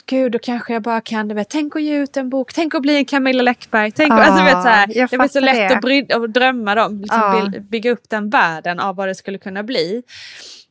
[0.06, 2.74] gud, då kanske jag bara kan, du vet, tänk att ge ut en bok, tänk
[2.74, 3.90] att bli en Camilla Läckberg.
[3.90, 5.76] Tänk, ah, alltså, vet, så här, det var så lätt det.
[5.76, 7.60] att, bry, att drömma om, liksom, ah.
[7.60, 10.02] bygga upp den världen av vad det skulle kunna bli.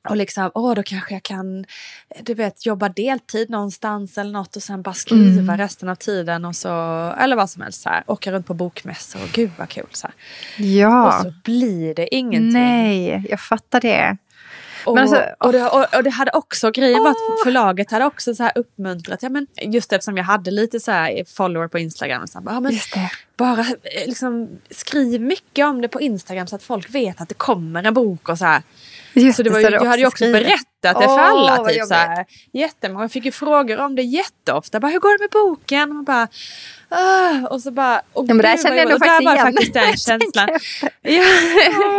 [0.10, 1.66] Och liksom, åh då kanske jag kan,
[2.22, 5.58] du vet, jobba deltid någonstans eller något och sen bara skriva mm.
[5.58, 6.70] resten av tiden och så,
[7.20, 10.08] eller vad som helst så här, åka runt på bokmässor och gud vad kul så
[10.08, 10.16] här.
[10.66, 11.08] Ja.
[11.08, 12.54] Och så blir det ingenting.
[12.54, 14.18] Nej, jag fattar det.
[14.86, 18.36] Och, alltså, och, det, och, och, det, hade också, grejen var att förlaget hade också
[18.36, 22.28] så här uppmuntrat, ja, men just eftersom jag hade lite så här follower på Instagram.
[22.28, 22.74] Så här, ja, men
[23.38, 27.36] bara eh, liksom, skriv mycket om det på Instagram så att folk vet att det
[27.36, 28.62] kommer en bok och så här.
[29.14, 30.44] Just så det var ju, jag hade ju också skrivit.
[30.44, 31.70] berättat det för oh, alla.
[31.70, 33.04] Typ, så här, jättemånga.
[33.04, 34.80] Jag fick ju frågor om det jätteofta.
[34.80, 35.90] Bara, hur går det med boken?
[35.90, 36.28] Och man bara,
[36.92, 38.02] Uh, och så bara...
[38.14, 39.38] Och ja, men där kände jag nog faktiskt igen.
[39.38, 40.50] faktiskt den känslan.
[41.02, 41.24] ja,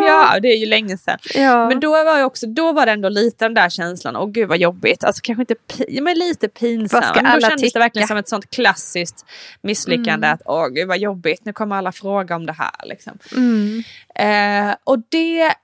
[0.06, 1.18] ja, det är ju länge sedan.
[1.34, 1.68] Ja.
[1.68, 4.48] Men då var, jag också, då var det ändå lite den där känslan, åh gud
[4.48, 5.04] vad jobbigt.
[5.04, 5.54] Alltså kanske inte,
[6.02, 7.04] men lite pinsamt.
[7.14, 7.78] Men då kändes tycka?
[7.78, 9.26] det verkligen som ett sånt klassiskt
[9.62, 10.26] misslyckande.
[10.26, 10.34] Mm.
[10.34, 12.74] Att åh gud vad jobbigt, nu kommer alla fråga om det här.
[12.84, 13.18] Liksom.
[13.36, 13.82] Mm.
[14.20, 15.54] Uh, och det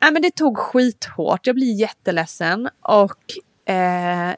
[0.00, 1.46] Nej, men det tog skithårt.
[1.46, 2.68] Jag blir jätteledsen.
[2.82, 4.34] Och eh,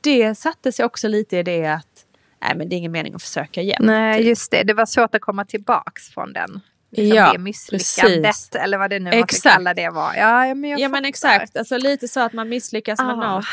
[0.00, 2.04] det satte sig också lite i det att
[2.42, 3.82] nej, men det är ingen mening att försöka igen.
[3.84, 4.62] Nej, just det.
[4.62, 6.60] Det var svårt att komma tillbaks från den.
[6.90, 8.54] Liksom ja, det misslyckandet precis.
[8.54, 10.14] eller vad det nu man ska kalla det var.
[10.14, 11.56] Ja, men, jag ja, men exakt.
[11.56, 13.34] Alltså, lite så att man misslyckas med ah.
[13.34, 13.44] något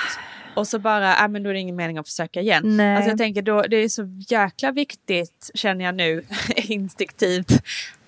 [0.55, 2.77] och så bara, äh, men då är det ingen mening att försöka igen.
[2.77, 2.95] Nej.
[2.95, 7.63] Alltså jag tänker då, det är så jäkla viktigt, känner jag nu instinktivt,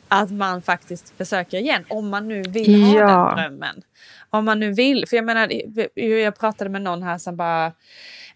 [0.08, 1.86] att man faktiskt försöker igen.
[1.90, 3.08] Om man nu vill ha ja.
[3.08, 3.82] den drömmen.
[4.30, 5.52] Om man nu vill, för jag menar,
[6.00, 7.72] jag pratade med någon här som bara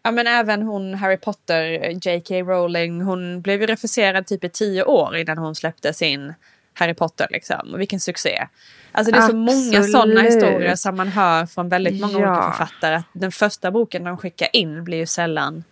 [0.03, 1.63] Ja men även hon Harry Potter,
[2.07, 2.35] J.K.
[2.35, 6.33] Rowling, hon blev ju refuserad typ i tio år innan hon släppte sin
[6.73, 7.73] Harry Potter liksom.
[7.73, 8.47] Och vilken succé.
[8.91, 9.51] Alltså det är Absolut.
[9.51, 12.31] så många sådana historier som man hör från väldigt många ja.
[12.31, 12.95] olika författare.
[12.95, 15.63] Att den första boken de skickar in blir ju sällan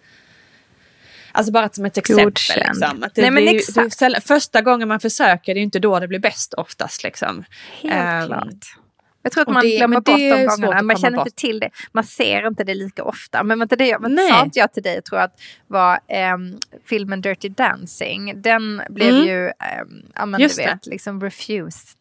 [1.32, 2.34] Alltså bara som ett exempel.
[2.56, 3.04] Liksom.
[3.04, 4.00] Att det, Nej, men det, exakt.
[4.00, 7.04] Det, första gången man försöker, det är ju inte då det blir bäst oftast.
[7.04, 7.44] Liksom.
[7.82, 8.76] Helt um, klart.
[9.22, 10.82] Jag tror att man det, glömmer bort de gångerna.
[10.82, 11.28] Man känner bort.
[11.28, 11.70] inte till det.
[11.92, 13.44] Man ser inte det lika ofta.
[13.44, 16.00] Men inte det men sa inte jag till dig tror jag att var
[16.34, 18.42] um, filmen Dirty Dancing.
[18.42, 19.28] Den blev mm.
[19.28, 20.90] ju, um, ja men du vet, det.
[20.90, 21.99] liksom refused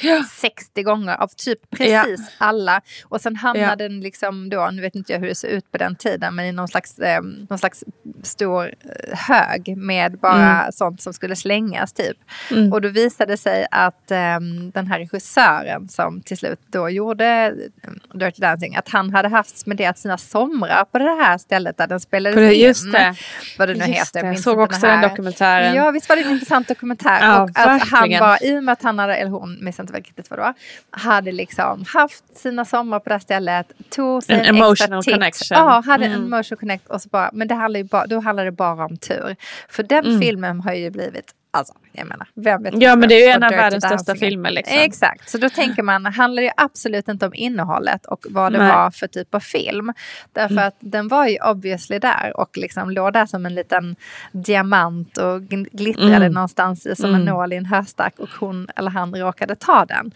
[0.00, 0.24] ja.
[0.30, 2.46] 60 gånger av typ precis ja.
[2.46, 2.80] alla.
[3.04, 3.88] Och sen hamnade ja.
[3.88, 6.46] den liksom då, nu vet inte jag hur det ser ut på den tiden, men
[6.46, 7.84] i någon slags, eh, någon slags
[8.22, 10.72] stor eh, hög med bara mm.
[10.72, 12.16] sånt som skulle slängas typ.
[12.50, 12.72] Mm.
[12.72, 14.40] Och då visade det sig att eh,
[14.72, 19.58] den här regissören som till slut då gjorde eh, Dirty Dancing, att han hade haft
[19.58, 22.92] spenderat sina somrar på det här stället där den spelades det, just in.
[22.92, 23.14] Det.
[23.58, 24.26] Vad det nu just heter.
[24.26, 25.74] Jag såg också den, den, dokumentären.
[25.74, 27.20] Ja, visst var det en intressant dokumentär.
[27.20, 29.92] Ja, och att han var, i och med att han hade, eller hon, minns inte
[29.92, 30.54] riktigt vad det var,
[30.90, 35.58] hade liksom haft sina somrar på det här stället, tog sig en, en emotional connection.
[35.58, 36.18] Ja, hade mm.
[36.18, 38.84] en emotional connect och så bara, men det handlar ju bara, då handlar det bara
[38.84, 39.36] om tur.
[39.68, 40.20] För den mm.
[40.20, 43.42] filmen har ju blivit Alltså, jag menar, vem vet Ja, men det är ju en
[43.42, 44.50] av världens största filmer.
[44.50, 44.78] Liksom.
[44.78, 48.68] Exakt, så då tänker man, handlar det absolut inte om innehållet och vad det Nej.
[48.68, 49.92] var för typ av film.
[50.32, 50.68] Därför mm.
[50.68, 53.96] att den var ju obviously där och liksom låg där som en liten
[54.32, 56.32] diamant och glittrade mm.
[56.32, 57.20] någonstans som mm.
[57.20, 60.12] en nål i en höstack och hon eller han råkade ta den.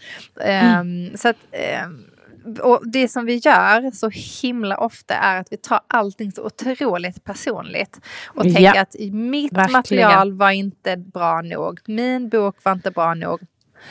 [0.79, 1.37] Um, så att
[1.85, 2.05] um,
[2.61, 4.09] och det som vi gör så
[4.41, 7.99] himla ofta är att vi tar allting så otroligt personligt.
[8.25, 9.71] Och ja, tänker att mitt verkligen.
[9.71, 11.79] material var inte bra nog.
[11.85, 13.39] Min bok var inte bra nog.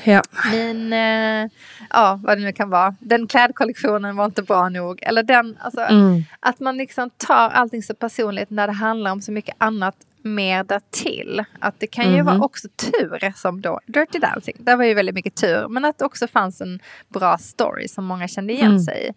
[0.05, 0.23] Ja.
[0.53, 1.51] Min, eh,
[1.90, 5.03] ja vad det nu kan vara, den klädkollektionen var inte bra nog.
[5.03, 6.25] Eller den, alltså, mm.
[6.40, 10.65] att man liksom tar allting så personligt när det handlar om så mycket annat mer
[10.65, 11.45] därtill.
[11.59, 12.27] Att det kan ju mm.
[12.27, 12.45] vara mhm.
[12.45, 14.57] också tur som då Dirty Dancing.
[14.59, 15.69] Där var ju väldigt mycket tur.
[15.69, 18.81] Men att det också fanns en bra story som många kände igen mm.
[18.81, 19.15] sig i.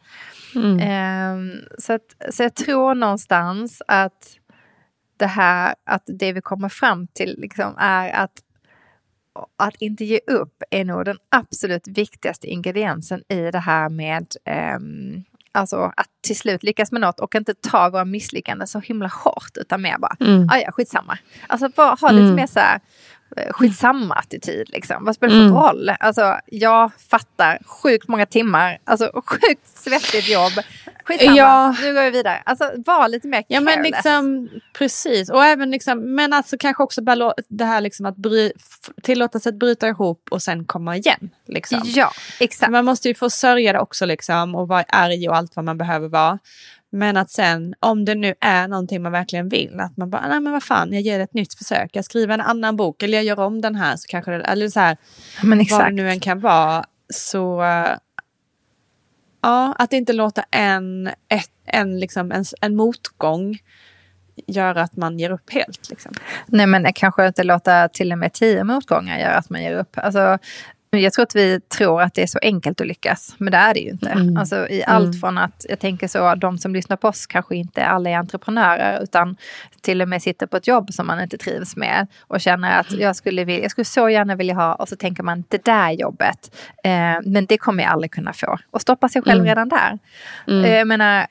[0.60, 1.38] Mm.
[1.38, 4.38] Um, så, att, så jag tror någonstans att
[5.18, 8.44] det här, att det vi kommer fram till liksom är att
[9.58, 14.28] att inte ge upp är nog den absolut viktigaste ingrediensen i det här med
[14.76, 15.24] um,
[15.58, 19.58] Alltså att till slut lyckas med något och inte ta våra misslyckanden så himla hårt
[19.58, 20.50] utan mer bara, mm.
[20.52, 21.18] Ah, ja skitsamma.
[21.48, 22.36] Alltså bara ha lite mm.
[22.36, 22.80] mer så här,
[23.36, 24.70] Eh, skitsamma-attityd.
[24.70, 25.06] Liksom.
[25.06, 25.56] Vad spelar det för mm.
[25.56, 25.90] roll?
[26.00, 30.52] Alltså, jag fattar sjukt många timmar, alltså sjukt svettigt jobb.
[31.08, 31.76] Skitsamma, ja.
[31.82, 32.42] nu går vi vidare.
[32.46, 33.48] Alltså var lite mer careless.
[33.50, 35.30] Ja men liksom, precis.
[35.30, 38.52] Och även liksom, men alltså kanske också bara det här liksom att bry,
[39.04, 41.30] tillåta sig att bryta ihop och sen komma igen.
[41.48, 41.82] Liksom.
[41.86, 42.72] Ja, exakt.
[42.72, 45.78] Man måste ju få sörja det också liksom och vara arg och allt vad man
[45.78, 46.40] behöver vara.
[46.92, 50.40] Men att sen, om det nu är någonting man verkligen vill, att man bara, nej
[50.40, 51.90] men vad fan, jag ger ett nytt försök.
[51.94, 54.70] Jag skriver en annan bok eller jag gör om den här så kanske det, eller
[54.70, 54.98] så här,
[55.44, 55.84] men exakt.
[55.84, 56.84] vad det nu än kan vara.
[57.14, 57.64] Så,
[59.42, 63.60] ja, att inte låta en, ett, en, liksom, en, en motgång
[64.48, 65.90] göra att man ger upp helt.
[65.90, 66.14] Liksom.
[66.46, 69.98] Nej men kanske inte låta till och med tio motgångar göra att man ger upp.
[69.98, 70.38] Alltså,
[71.00, 73.74] jag tror att vi tror att det är så enkelt att lyckas, men det är
[73.74, 74.10] det ju inte.
[74.10, 74.38] Mm.
[74.38, 75.20] Alltså, I allt mm.
[75.20, 79.04] från att, jag tänker så, de som lyssnar på oss kanske inte alla är entreprenörer,
[79.04, 79.38] utan
[79.82, 82.92] till och med sitter på ett jobb som man inte trivs med och känner att
[82.92, 85.92] jag skulle, vilja, jag skulle så gärna vilja ha, och så tänker man det där
[85.92, 88.58] jobbet, eh, men det kommer jag aldrig kunna få.
[88.72, 89.48] Och stoppa sig själv mm.
[89.48, 90.00] redan där.
[90.48, 90.66] Mm.
[90.66, 91.28] Eh, jag menar,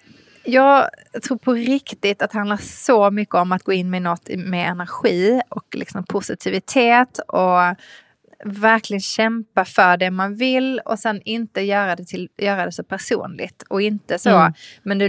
[0.46, 0.88] jag
[1.22, 4.68] tror på riktigt att det handlar så mycket om att gå in med något med
[4.68, 7.60] energi och liksom positivitet och
[8.46, 12.82] verkligen kämpa för det man vill och sen inte göra det, till, göra det så
[12.82, 13.62] personligt.
[13.68, 14.52] Och inte så, mm.
[14.82, 15.08] men du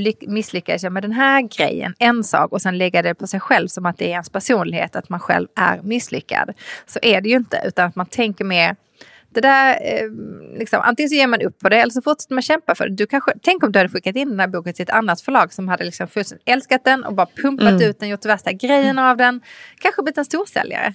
[0.83, 3.85] jag med den här grejen, en sak, och sen lägga det på sig själv som
[3.85, 6.53] att det är ens personlighet, att man själv är misslyckad.
[6.85, 8.75] Så är det ju inte, utan att man tänker mer
[9.29, 10.09] det där, eh,
[10.59, 12.95] liksom, antingen så ger man upp på det eller så fortsätter man kämpa för det.
[12.95, 15.53] Du kanske, tänk om du hade skickat in den här boken till ett annat förlag
[15.53, 16.07] som hade liksom
[16.45, 17.81] älskat den och bara pumpat mm.
[17.81, 19.41] ut den, gjort värsta grejen av den.
[19.79, 20.93] Kanske blivit en storsäljare.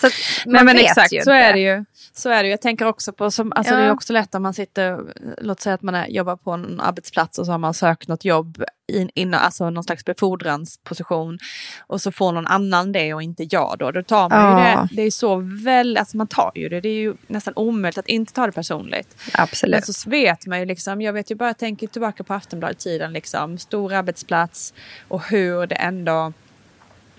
[0.00, 1.32] Så man Nej, men vet exakt, ju så inte.
[1.32, 1.84] är det ju.
[2.12, 3.80] Så är det Jag tänker också på, som, alltså ja.
[3.80, 5.00] det är också lätt om man sitter,
[5.38, 8.24] låt säga att man är, jobbar på en arbetsplats och så har man sökt något
[8.24, 11.38] jobb, in, in, alltså någon slags befordransposition
[11.86, 13.90] och så får någon annan det och inte jag då.
[13.90, 14.70] Då tar man ja.
[14.70, 17.54] ju det, det är så väl, alltså man tar ju det, det är ju nästan
[17.56, 19.16] omöjligt att inte ta det personligt.
[19.32, 19.86] Absolut.
[19.86, 23.12] Men så vet man ju liksom, jag vet ju bara, jag tänker tillbaka på Aftonbladet-tiden
[23.12, 24.74] liksom, stor arbetsplats
[25.08, 26.32] och hur det ändå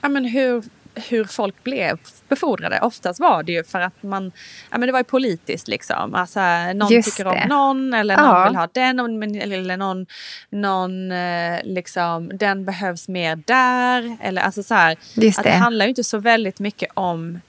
[0.01, 0.63] ja, men hur
[0.95, 2.79] hur folk blev befordrade.
[2.81, 4.31] Oftast var det ju för att man,
[4.71, 6.15] ja men det var ju politiskt liksom.
[6.15, 6.39] Alltså,
[6.75, 7.43] någon Just tycker det.
[7.43, 8.33] om någon eller ja.
[8.33, 8.99] någon vill ha den
[9.41, 10.05] eller någon,
[10.49, 14.17] någon eh, liksom, den behövs mer där.
[14.21, 15.43] Eller alltså så här, att det.
[15.43, 17.39] det handlar ju inte så väldigt mycket om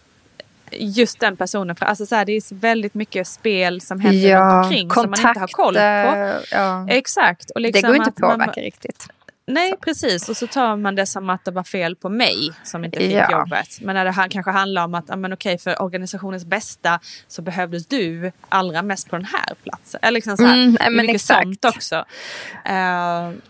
[0.70, 1.76] just den personen.
[1.76, 5.10] För alltså så här, det är väldigt mycket spel som händer ja, runt omkring som
[5.10, 6.54] man inte har koll på.
[6.56, 6.86] Ja.
[6.88, 7.50] Exakt.
[7.50, 9.08] Och liksom det går inte att påverka man, riktigt.
[9.52, 10.28] Nej, precis.
[10.28, 13.12] Och så tar man det som att det var fel på mig som inte fick
[13.12, 13.32] ja.
[13.32, 13.80] jobbet.
[13.80, 17.86] Men när det här kanske handlar om att men okej, för organisationens bästa så behövdes
[17.86, 20.00] du allra mest på den här platsen.
[20.02, 21.42] Eller liksom så här, mm, det är mycket exakt.
[21.42, 21.96] sånt också.
[21.96, 22.04] Uh,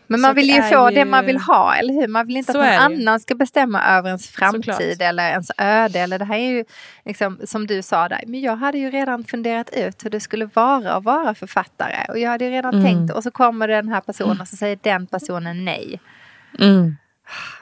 [0.06, 0.94] men man vill ju få ju...
[0.94, 2.08] det man vill ha, eller hur?
[2.08, 5.00] Man vill inte så att någon annan ska bestämma över ens framtid Såklart.
[5.00, 6.00] eller ens öde.
[6.00, 6.64] Eller det här är ju,
[7.04, 10.50] liksom, som du sa där, men jag hade ju redan funderat ut hur det skulle
[10.54, 12.04] vara att vara författare.
[12.08, 12.84] Och jag hade ju redan mm.
[12.84, 15.89] tänkt, och så kommer den här personen och så säger den personen nej.
[16.58, 16.96] Mm.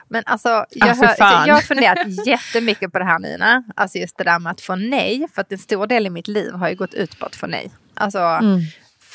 [0.09, 3.63] Men alltså, jag, ah, hör, jag har funderat jättemycket på det här Nina.
[3.75, 5.27] Alltså just det där med att få nej.
[5.35, 7.47] För att en stor del i mitt liv har ju gått ut på att få
[7.47, 7.71] nej.
[7.93, 8.59] Alltså, mm.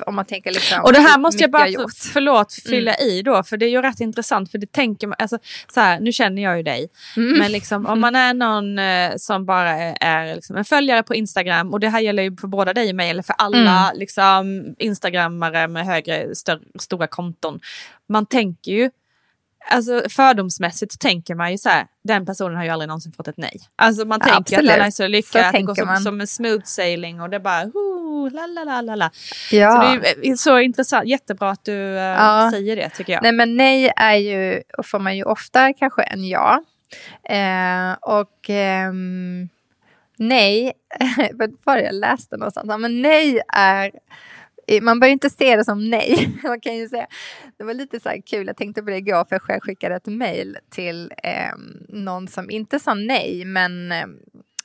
[0.07, 3.11] om man tänker liksom, Och det här måste jag bara, för, förlåt, fylla mm.
[3.11, 3.42] i då.
[3.42, 4.50] För det är ju rätt intressant.
[4.50, 6.88] För det tänker man, alltså, så här, nu känner jag ju dig.
[7.16, 7.38] Mm.
[7.38, 11.14] Men liksom, om man är någon eh, som bara är, är liksom, en följare på
[11.14, 11.72] Instagram.
[11.72, 13.11] Och det här gäller ju för båda dig och mig.
[13.11, 13.98] Eller för alla mm.
[13.98, 17.61] liksom, instagrammare med högre, större, stora konton.
[18.09, 18.90] Man tänker ju
[19.70, 23.29] alltså fördomsmässigt så tänker man ju så här, den personen har ju aldrig någonsin fått
[23.29, 23.60] ett nej.
[23.77, 24.71] Alltså man tänker Absolut.
[24.71, 27.40] att den är så lyckad, att det går som, som en smooth sailing och det
[27.40, 29.10] bara oh, la la la la la.
[29.50, 29.71] Ja.
[29.71, 32.48] Så det är så intressant, jättebra att du uh, ja.
[32.52, 33.23] säger det tycker jag.
[33.23, 36.62] Nej men nej är ju, får man ju ofta kanske en ja.
[37.29, 39.48] Eh, och ehm,
[40.17, 40.73] nej,
[41.33, 42.81] vad var det jag läste någonstans?
[42.81, 43.90] Men nej är
[44.83, 46.38] man bör inte se det som nej.
[46.42, 47.06] Man kan ju säga.
[47.58, 49.94] Det var lite så här kul, jag tänkte på det igår för jag själv skickade
[49.94, 51.54] ett mail till eh,
[51.88, 54.04] någon som inte sa nej men eh,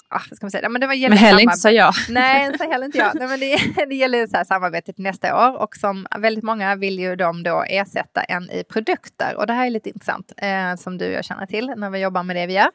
[0.09, 0.69] ah, vad ska man säga?
[0.69, 1.93] men, det var men heller inte sa jag.
[2.09, 3.15] Nej, så heller inte jag.
[3.15, 6.99] Nej, men det, det gäller så här samarbetet nästa år och som väldigt många vill
[6.99, 10.97] ju de då ersätta en i produkter och det här är lite intressant eh, som
[10.97, 12.69] du och jag känner till när vi jobbar med det vi gör.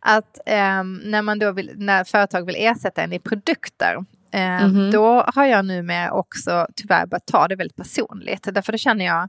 [0.00, 4.90] Att eh, när man då vill, när företag vill ersätta en i produkter Mm.
[4.90, 8.48] Då har jag nu med också tyvärr börjat ta det väldigt personligt.
[8.52, 9.28] Därför då känner jag,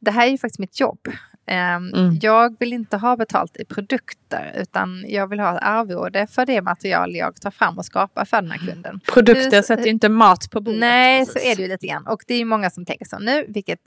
[0.00, 1.08] det här är ju faktiskt mitt jobb.
[1.46, 2.18] Ehm, mm.
[2.22, 6.62] Jag vill inte ha betalt i produkter utan jag vill ha ett arvode för det
[6.62, 9.00] material jag tar fram och skapar för den här kunden.
[9.12, 10.80] Produkter sätter ju inte mat på bordet.
[10.80, 11.42] Nej, precis.
[11.42, 12.06] så är det ju lite grann.
[12.06, 13.80] Och det är många som tänker så nu, vilket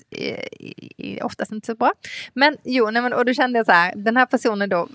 [0.97, 1.91] är oftast inte så bra.
[2.33, 4.87] Men jo, nej, men, och då kände jag så här, den här personen då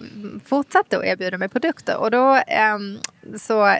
[0.44, 2.42] fortsatte att erbjuda mig produkter och då
[2.74, 2.98] um,
[3.38, 3.76] så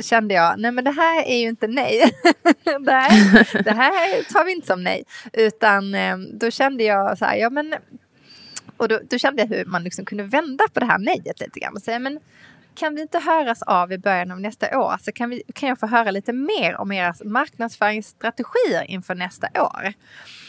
[0.00, 2.12] kände jag, nej men det här är ju inte nej.
[2.64, 5.04] det, här, det här tar vi inte som nej.
[5.32, 7.74] Utan um, då kände jag så här, ja men
[8.78, 11.60] och då, då, kände jag hur man liksom kunde vända på det här nejet lite
[11.60, 11.74] grann.
[11.74, 12.20] Och säga men
[12.78, 14.96] kan vi inte höras av i början av nästa år?
[15.00, 19.92] Så kan, vi, kan jag få höra lite mer om era marknadsföringsstrategier inför nästa år?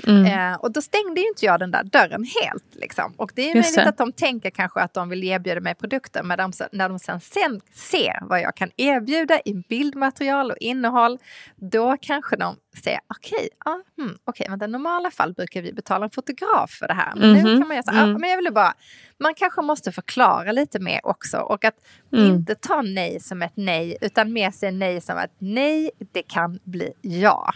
[0.08, 0.26] Mm.
[0.26, 2.76] Eh, och då stängde ju inte jag den där dörren helt.
[2.76, 3.14] Liksom.
[3.18, 6.38] Och det är möjligt att de tänker kanske att de vill erbjuda mig produkter men
[6.38, 11.18] de, när de sen, sen ser vad jag kan erbjuda i bildmaterial och innehåll
[11.56, 15.74] då kanske de säger okej, okay, ah, hmm, okay, men i normala fall brukar vi
[15.74, 17.14] betala en fotograf för det här.
[17.16, 17.44] Men mm -hmm.
[17.44, 17.62] nu mhm.
[17.62, 18.22] kan man göra så, ah, mm.
[18.22, 18.74] men jag ville bara
[19.20, 21.76] man kanske måste förklara lite mer också och att
[22.14, 22.26] mm.
[22.26, 26.60] inte ta nej som ett nej utan mer se nej som ett nej, det kan
[26.64, 27.54] bli ja.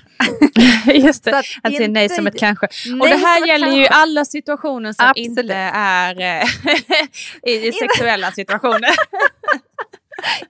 [0.85, 2.67] Just det, att, att se nej som ett kanske.
[3.01, 5.37] och det här gäller ju alla situationer som Absolut.
[5.39, 6.43] inte är eh,
[7.43, 8.89] i, sexuella situationer.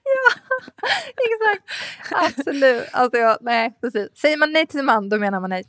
[0.02, 0.40] ja,
[1.24, 1.64] exakt.
[2.10, 2.84] Absolut.
[2.92, 4.08] Alltså, jag, nej, precis.
[4.20, 5.64] Säger man nej till sin man, då menar man nej.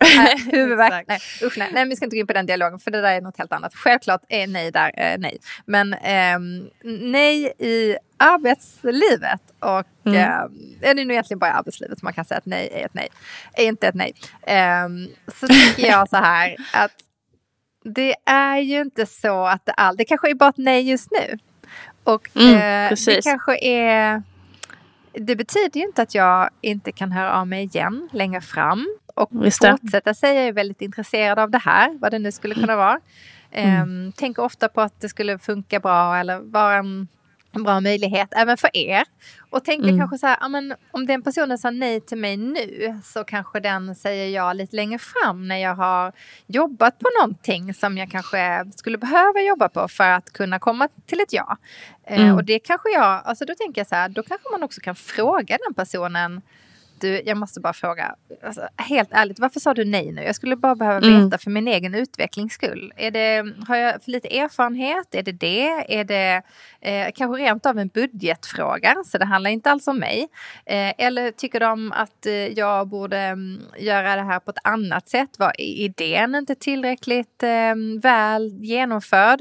[0.00, 1.04] Nej, huvudvärk.
[1.08, 1.70] nej, usch nej.
[1.72, 3.52] nej, vi ska inte gå in på den dialogen för det där är något helt
[3.52, 3.74] annat.
[3.74, 5.38] Självklart är nej där eh, nej.
[5.66, 6.38] Men eh,
[7.00, 10.18] nej i arbetslivet och mm.
[10.18, 12.86] eh, är det nu egentligen bara i arbetslivet som man kan säga att nej är
[12.86, 13.08] ett nej.
[13.52, 14.14] Är inte ett nej.
[14.42, 14.88] Eh,
[15.40, 16.92] så tycker jag så här att
[17.84, 21.10] det är ju inte så att det all, det kanske är bara ett nej just
[21.10, 21.38] nu.
[22.04, 24.22] Och mm, eh, det kanske är
[25.14, 29.30] det betyder ju inte att jag inte kan höra av mig igen längre fram och
[29.30, 33.00] fortsätta säga jag är väldigt intresserad av det här, vad det nu skulle kunna vara.
[33.52, 34.06] Mm.
[34.06, 37.08] Um, tänker ofta på att det skulle funka bra eller vara en,
[37.52, 39.02] en bra möjlighet även för er.
[39.50, 39.98] Och tänker mm.
[39.98, 43.94] kanske så här, amen, om den personen sa nej till mig nu så kanske den
[43.94, 46.12] säger ja lite längre fram när jag har
[46.46, 51.20] jobbat på någonting som jag kanske skulle behöva jobba på för att kunna komma till
[51.20, 51.56] ett ja.
[52.06, 52.30] Eh, mm.
[52.30, 54.80] Uh, och det kanske jag, alltså då tänker jag så här, då kanske man också
[54.80, 56.42] kan fråga den personen
[57.02, 60.22] du, jag måste bara fråga, alltså, helt ärligt, varför sa du nej nu?
[60.22, 61.10] Jag skulle bara behöva mm.
[61.10, 61.38] veta mm.
[61.38, 62.92] för min egen utvecklings skull.
[62.96, 65.14] Är det, har jag för lite erfarenhet?
[65.14, 65.98] Är det det?
[65.98, 66.42] Är det
[66.80, 68.96] eh, kanske rent av en budgetfråga?
[69.06, 70.28] Så det handlar inte alls om mig.
[70.66, 75.08] Eh, eller tycker de att eh, jag borde um, göra det här på ett annat
[75.08, 75.38] sätt?
[75.38, 79.40] Var idén inte tillräckligt eh, väl genomförd?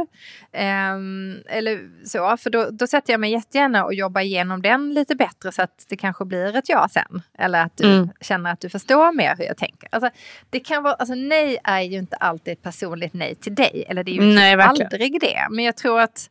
[0.51, 5.15] Ehm, eller så, för då, då sätter jag mig jättegärna och jobbar igenom den lite
[5.15, 7.21] bättre så att det kanske blir ett ja sen.
[7.37, 8.09] Eller att du mm.
[8.21, 9.89] känner att du förstår mer hur jag tänker.
[9.91, 10.09] Alltså,
[10.49, 13.85] det kan vara, alltså, nej är ju inte alltid ett personligt nej till dig.
[13.87, 15.47] Eller det är ju nej, aldrig det.
[15.49, 16.29] Men jag tror att,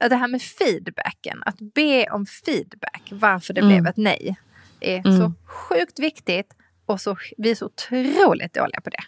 [0.00, 3.72] det här med feedbacken, att be om feedback varför det mm.
[3.72, 4.36] blev ett nej,
[4.80, 5.18] är mm.
[5.18, 6.54] så sjukt viktigt.
[6.86, 9.04] Och så, vi är så otroligt dåliga på det.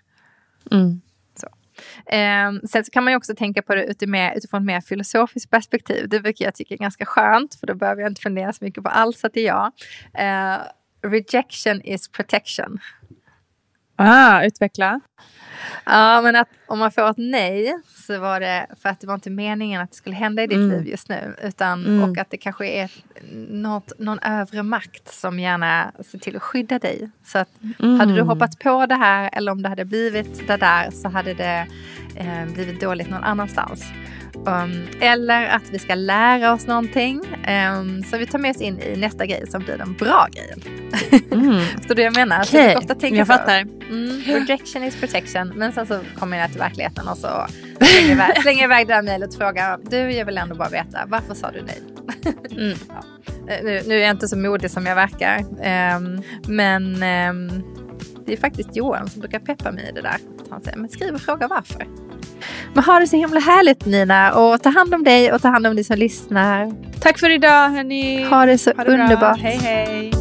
[0.76, 1.00] Mm.
[2.06, 5.50] Eh, sen så kan man ju också tänka på det utifrån, utifrån ett mer filosofiskt
[5.50, 6.08] perspektiv.
[6.08, 8.84] Det brukar jag tycka är ganska skönt för då behöver jag inte fundera så mycket
[8.84, 9.72] på alls att det är jag.
[10.14, 10.58] Eh,
[11.10, 12.78] rejection is protection.
[13.96, 15.00] Ah, utveckla.
[15.84, 17.74] Ja, men att om man får ett nej
[18.06, 20.56] så var det för att det var inte meningen att det skulle hända i ditt
[20.56, 20.70] mm.
[20.70, 21.34] liv just nu.
[21.42, 22.10] Utan, mm.
[22.10, 22.90] Och att det kanske är
[23.50, 27.10] något, någon övre makt som gärna ser till att skydda dig.
[27.24, 27.48] Så att
[27.82, 28.00] mm.
[28.00, 31.34] hade du hoppat på det här eller om det hade blivit det där så hade
[31.34, 31.66] det
[32.16, 33.84] eh, blivit dåligt någon annanstans.
[34.34, 37.20] Um, eller att vi ska lära oss någonting.
[37.78, 40.62] Um, så vi tar med oss in i nästa grej som blir den bra grejen.
[41.32, 41.64] Mm.
[41.88, 42.40] så det jag menar.
[42.40, 42.72] Okay.
[42.72, 43.60] Så ofta jag fattar.
[43.60, 45.52] Mm, rejection is protection.
[45.56, 47.46] Men sen så kommer jag till verkligheten och så
[47.80, 51.04] Slänger iväg, slänger iväg det här mejlet och frågar, du jag vill ändå bara veta,
[51.06, 51.82] varför sa du nej?
[52.50, 52.78] Mm.
[52.88, 53.54] ja.
[53.54, 55.38] Eh, nu, nu, är jag inte så modig som jag verkar,
[55.96, 57.00] um, men
[58.26, 60.16] det är faktiskt Johan som brukar peppa mig i det där.
[60.50, 62.05] Han säger, men skriv och fråga varför.
[62.74, 65.66] Men ha det så himla härligt Nina och ta hand om dig och ta hand
[65.66, 66.72] om dig som lyssnar.
[67.00, 68.24] Tack för idag hörni.
[68.24, 69.18] Ha det så ha det underbart.
[69.18, 69.48] Bra.
[69.48, 70.12] Hej hej.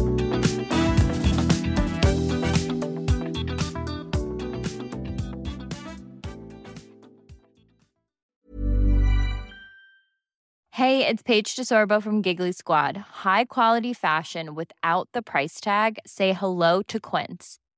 [10.76, 12.98] Hey, it's Paige DeSorbo from Giggly Squad.
[13.24, 15.98] High quality fashion without the price tag.
[16.06, 17.58] Say hello to Quince.